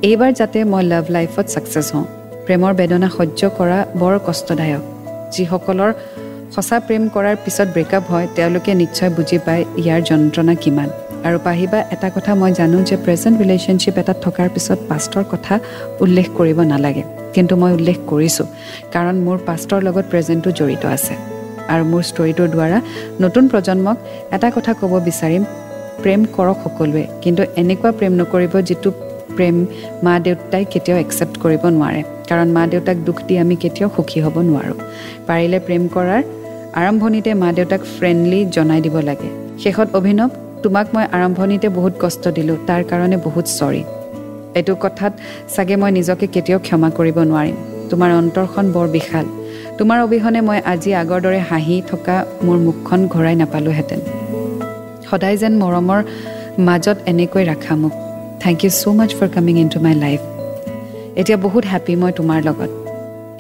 এইবাৰ 0.02 0.32
যাতে 0.32 0.64
মই 0.64 0.82
লাভ 0.82 1.04
লাইফত 1.10 1.46
ছাকচেছ 1.46 1.94
হওঁ। 1.94 2.04
প্ৰেমৰ 2.46 2.72
বেদনা 2.74 3.08
সহ্য 3.08 3.40
কৰা 3.58 3.78
বৰ 3.98 4.14
কষ্টদায়ক। 4.26 4.82
যিসকলৰ 5.32 5.92
সঁচা 6.54 6.80
প্ৰেম 6.80 7.08
কৰাৰ 7.14 7.36
পিছত 7.44 7.68
ব্ৰেকআপ 7.68 8.04
হয় 8.10 8.26
তেওঁলোকে 8.34 8.74
নিশ্চয় 8.74 9.10
বুজি 9.10 9.38
পায় 9.38 9.64
ইয়াৰ 9.76 10.00
যন্ত্ৰণা 10.02 10.54
কিমান। 10.54 10.88
আৰু 11.28 11.38
পাহিবা 11.48 11.78
এটা 11.94 12.08
কথা 12.16 12.32
মই 12.40 12.50
জানো 12.60 12.78
যে 12.88 12.96
প্ৰেজেণ্ট 13.04 13.36
ৰিলেশ্যনশ্বিপ 13.42 13.96
এটাত 14.02 14.18
থকাৰ 14.26 14.48
পিছত 14.54 14.78
পাষ্টৰ 14.90 15.24
কথা 15.32 15.54
উল্লেখ 16.04 16.26
কৰিব 16.38 16.58
নালাগে। 16.72 17.02
কিন্তু 17.34 17.54
মই 17.60 17.72
উল্লেখ 17.78 17.98
কৰিছোঁ 18.12 18.46
কাৰণ 18.94 19.16
মোৰ 19.26 19.38
পাষ্টৰ 19.48 19.80
লগত 19.86 20.04
প্ৰেজেণ্টটো 20.12 20.50
জড়িত 20.58 20.84
আছে। 20.96 21.14
আৰু 21.72 21.82
মোৰ 21.92 22.02
ষ্টৰিটোৰ 22.10 22.48
দ্বাৰা 22.54 22.78
নতুন 23.24 23.44
প্ৰজন্মক 23.52 23.96
এটা 24.36 24.48
কথা 24.56 24.72
ক'ব 24.80 24.92
বিচাৰিম 25.08 25.42
প্ৰেম 26.02 26.20
কৰক 26.36 26.58
সকলোৱে 26.64 27.04
কিন্তু 27.22 27.42
এনেকুৱা 27.62 27.90
প্ৰেম 27.98 28.12
নকৰিব 28.20 28.54
যিটো 28.68 28.88
প্ৰেম 29.36 29.56
মা 30.04 30.14
দেউতাই 30.26 30.64
কেতিয়াও 30.72 30.98
একচেপ্ট 31.04 31.34
কৰিব 31.42 31.62
নোৱাৰে। 31.76 32.00
কাৰণ 32.28 32.48
মা 32.56 32.62
দেউতাক 32.72 32.96
দুখ 33.06 33.18
দি 33.26 33.34
আমি 33.42 33.54
কেতিয়াও 33.62 33.90
সুখী 33.96 34.18
হ'ব 34.24 34.36
নোৱাৰোঁ। 34.48 34.78
পাৰিলে 35.28 35.58
প্ৰেম 35.66 35.82
কৰাৰ 35.94 36.22
আৰম্ভণিতে 36.80 37.30
মা 37.42 37.48
দেউতাক 37.58 37.82
ফ্ৰেণ্ডলি 37.94 38.40
জনাই 38.56 38.80
দিব 38.86 38.96
লাগে। 39.08 39.28
শেষত 39.62 39.88
অভিনৱ 39.98 40.30
তোমাক 40.64 40.86
মই 40.94 41.04
আৰম্ভণিতে 41.16 41.68
বহুত 41.68 41.94
কষ্ট 42.00 42.24
দিলোঁ 42.28 42.56
তাৰ 42.68 42.82
কাৰণে 42.90 43.16
বহুত 43.16 43.46
চৰি। 43.58 43.82
এইটো 44.58 44.74
কথাত 44.80 45.12
চাগে 45.54 45.76
মই 45.76 45.90
নিজকে 45.98 46.26
কেতিয়াও 46.34 46.60
ক্ষমা 46.66 46.88
কৰিব 46.98 47.18
নোৱাৰিম। 47.30 47.56
তোমাৰ 47.90 48.10
অন্তৰখন 48.20 48.64
বৰ 48.72 48.86
বিশাল। 48.88 49.26
তোমাৰ 49.78 49.98
অবিহনে 50.00 50.40
মই 50.40 50.58
আজি 50.72 50.90
আগৰ 50.94 51.20
দৰে 51.24 51.40
হাঁহি 51.50 51.76
থকা 51.90 52.16
মোৰ 52.44 52.58
মুখখন 52.66 53.00
ঘূৰাই 53.08 53.34
নাপালোহেঁতেন। 53.34 54.00
সদায় 55.10 55.36
যেন 55.36 55.52
মৰমৰ 55.62 56.00
মাজত 56.66 56.96
এনেকৈ 57.06 57.44
ৰাখা 57.44 57.74
মোক। 57.76 57.94
Thank 58.42 58.58
you 58.64 58.70
so' 58.80 58.86
much 58.98 59.10
for 59.18 59.28
coming 59.34 59.54
into 59.68 59.78
my 59.80 59.94
life 59.94 60.20
এতিয়া 61.20 61.38
বহুত 61.46 61.64
হেপ্পী 61.72 61.94
মই 61.96 62.12
তোমাৰ 62.12 62.40
লগত। 62.44 62.83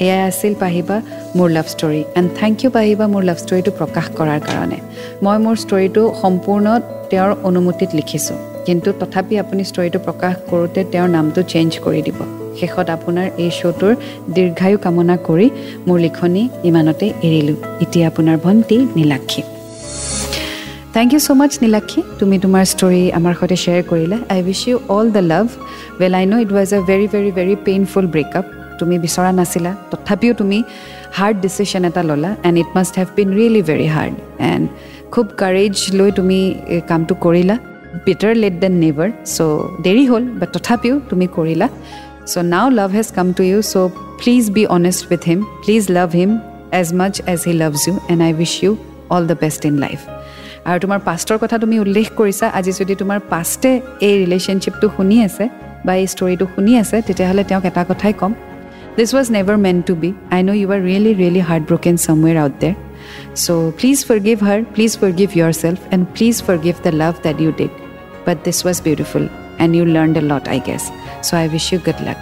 এয়াই 0.00 0.22
আছিল 0.30 0.54
পাহিবা 0.54 0.96
মোৰ 1.36 1.48
love 1.56 1.66
story 1.74 2.02
and 2.18 2.28
thank 2.40 2.54
you 2.64 2.70
পাহিবা 2.70 3.04
মোৰ 3.14 3.22
লাভ 3.28 3.38
ষ্টৰীটো 3.44 3.70
প্ৰকাশ 3.78 4.06
কৰাৰ 4.18 4.40
কাৰণে। 4.48 4.78
মই 5.24 5.36
মোৰ 5.44 5.56
ষ্টৰীটো 5.64 6.02
সম্পূৰ্ণ 6.22 6.66
তেওঁৰ 7.10 7.30
অনুমতিত 7.48 7.90
লিখিছোঁ। 7.98 8.38
কিন্তু 8.66 8.88
তথাপি 9.00 9.34
আপুনি 9.38 9.62
ষ্টৰীটো 9.70 9.98
প্ৰকাশ 10.06 10.34
কৰোঁতে 10.50 10.80
তেওঁৰ 10.92 11.08
নামটো 11.16 11.40
চেঞ্জ 11.52 11.70
কৰি 11.84 12.02
দিব। 12.06 12.18
শেষত 12.60 12.86
আপোনাৰ 12.96 13.26
এই 13.44 13.50
শ্ব'টোৰ 13.58 13.94
দীৰ্ঘায়ু 14.34 14.78
কামনা 14.84 15.16
কৰি 15.28 15.46
মোৰ 15.86 15.98
লিখনি 16.06 16.42
ইমানতে 16.70 17.06
এৰিলোঁ। 17.26 17.56
এতিয়া 17.84 18.06
আপোনাৰ 18.10 18.36
ভণ্টি 18.44 18.78
Nilakshi. 18.96 19.42
Thank 20.94 21.08
you 21.14 21.20
so' 21.26 21.30
much 21.40 21.52
Nilakshi. 21.62 22.00
তুমি 22.20 22.36
তোমাৰ 22.44 22.64
ষ্টৰী 22.72 23.02
আমাৰ 23.18 23.34
সৈতে 23.40 23.56
শ্বেয়াৰ 23.64 23.82
কৰিলা। 23.90 24.18
I 24.32 24.38
wish 24.42 24.60
you 24.68 24.76
all 24.96 25.06
the 25.16 25.22
love 25.32 25.46
well 26.00 26.14
I 26.20 26.24
know' 26.30 26.40
it 26.44 26.50
was 26.56 26.68
a 26.74 26.80
very 26.90 27.06
very 27.14 27.30
very 27.38 27.54
painful 27.66 28.06
breakup 28.14 28.46
তুমি 28.80 28.94
বিচৰা 29.04 29.30
নাছিলা। 29.40 29.72
তথাপিও 29.90 30.32
তুমি 30.40 30.58
হাৰ্ড 31.18 31.36
ডিচিশ্যন 31.44 31.82
এটা 31.88 32.02
ল'লা 32.08 32.30
and 32.46 32.56
it 32.62 32.70
must 32.76 32.92
have 33.00 33.08
been 33.18 33.28
really 33.38 33.62
very 33.70 33.88
hard 33.96 34.14
and 34.52 34.64
খুব 35.14 35.26
কাৰেজ 35.42 35.74
লৈ 35.98 36.10
তুমি 36.18 36.38
কামটো 36.90 37.14
কৰিলা। 37.24 37.56
Better 38.06 38.34
late 38.42 38.54
than 38.62 38.74
never 38.84 39.08
so' 39.34 39.38
দেৰি 39.86 40.04
হ'ল 40.10 40.24
বাট 40.40 40.48
তথাপিও 40.54 40.94
তুমি 41.10 41.26
কৰিলা। 41.36 41.66
So' 42.32 42.42
now 42.54 42.66
love 42.78 42.90
has 42.96 43.08
come 43.18 43.26
to 43.38 43.42
you 43.50 43.58
so' 43.72 43.76
please 44.20 44.44
be 44.56 44.62
honest 44.76 45.02
with 45.10 45.22
him 45.30 45.40
please 45.64 45.82
love 45.96 46.08
him 46.20 46.30
as 46.80 46.88
much 47.00 47.14
as 47.32 47.40
he 47.48 47.52
loves 47.62 47.82
you 47.88 47.94
and 48.12 48.20
I 48.26 48.32
wish 48.40 48.54
you 48.64 48.70
all 49.14 49.22
the 49.30 49.36
best 49.42 49.62
in 49.70 49.76
life 49.84 50.00
আৰু 50.68 50.78
তোমাৰ 50.84 51.00
pastor 51.08 51.38
কথা 51.42 51.56
তুমি 51.62 51.76
উল্লেখ 51.84 52.06
কৰিছা 52.20 52.46
আজি 52.58 52.72
যদি 52.80 52.94
তোমাৰ 53.02 53.18
পাষ্টে 53.32 53.70
এই 54.06 54.14
ৰিলেশ্যনশ্বিপটো 54.22 54.86
শুনি 54.96 55.16
আছে 55.26 55.44
বা 55.86 55.92
এই 56.02 56.06
ষ্টৰিটো 56.14 56.46
শুনি 56.54 56.72
আছে 56.82 56.96
তেতিয়াহ'লে 57.06 57.42
তেওঁক 57.48 57.64
এটা 57.70 57.82
কথাই 57.90 58.12
ক'ম 58.20 58.32
This 58.97 59.09
was 59.15 59.27
never 59.37 59.57
meant 59.65 59.77
to 59.87 59.93
be 60.01 60.09
I 60.35 60.41
know' 60.47 60.55
you 60.61 60.67
are 60.75 60.81
really 60.89 61.11
really 61.21 61.41
heart 61.49 61.63
broken 61.69 61.95
somewhere 62.05 62.35
out 62.43 62.55
there 62.63 62.73
so' 63.43 63.47
please 63.79 63.97
forgive 64.27 64.37
her 64.47 64.59
please 64.75 64.91
forgive 65.19 65.29
yourself 65.63 65.79
and 65.93 66.03
please 66.15 66.35
forgive 66.65 66.75
the 66.85 66.91
love 67.01 67.13
that 67.25 67.37
you 67.43 67.51
did 67.59 67.73
but 68.25 68.37
this 68.45 68.57
was 68.65 68.77
beautiful 68.87 69.23
and 69.63 69.71
you 69.77 69.83
learn 69.95 70.09
the 70.17 70.23
lot 70.31 70.43
I 70.53 70.59
guess 70.67 70.83
so' 71.27 71.33
I 71.39 71.45
wish 71.53 71.65
you 71.73 71.79
good 71.87 71.99
luck 72.07 72.17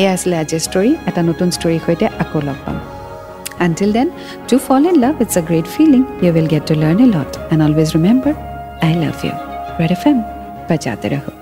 এয়া 0.00 0.10
আছিলে 0.16 0.36
আজিৰ 0.42 0.60
story 0.68 0.90
এটা 1.08 1.20
নতুন 1.30 1.48
ষ্টৰীৰ 1.56 1.80
সৈতে 1.86 2.06
আকৌ 2.22 2.40
লগ 2.50 2.60
পাম 2.66 2.78
Until 3.60 3.92
then, 3.92 4.12
to 4.46 4.58
fall 4.58 4.86
in 4.86 5.00
love, 5.00 5.20
it's 5.20 5.36
a 5.36 5.42
great 5.42 5.66
feeling. 5.66 6.06
You 6.22 6.32
will 6.32 6.46
get 6.46 6.66
to 6.68 6.74
learn 6.74 7.00
a 7.00 7.06
lot. 7.06 7.36
And 7.50 7.60
always 7.60 7.94
remember, 7.94 8.34
I 8.82 8.94
love 8.94 9.24
you. 9.24 9.32
Red 9.80 9.90
FM, 9.92 10.24
bajate 10.68 11.10
raho. 11.10 11.41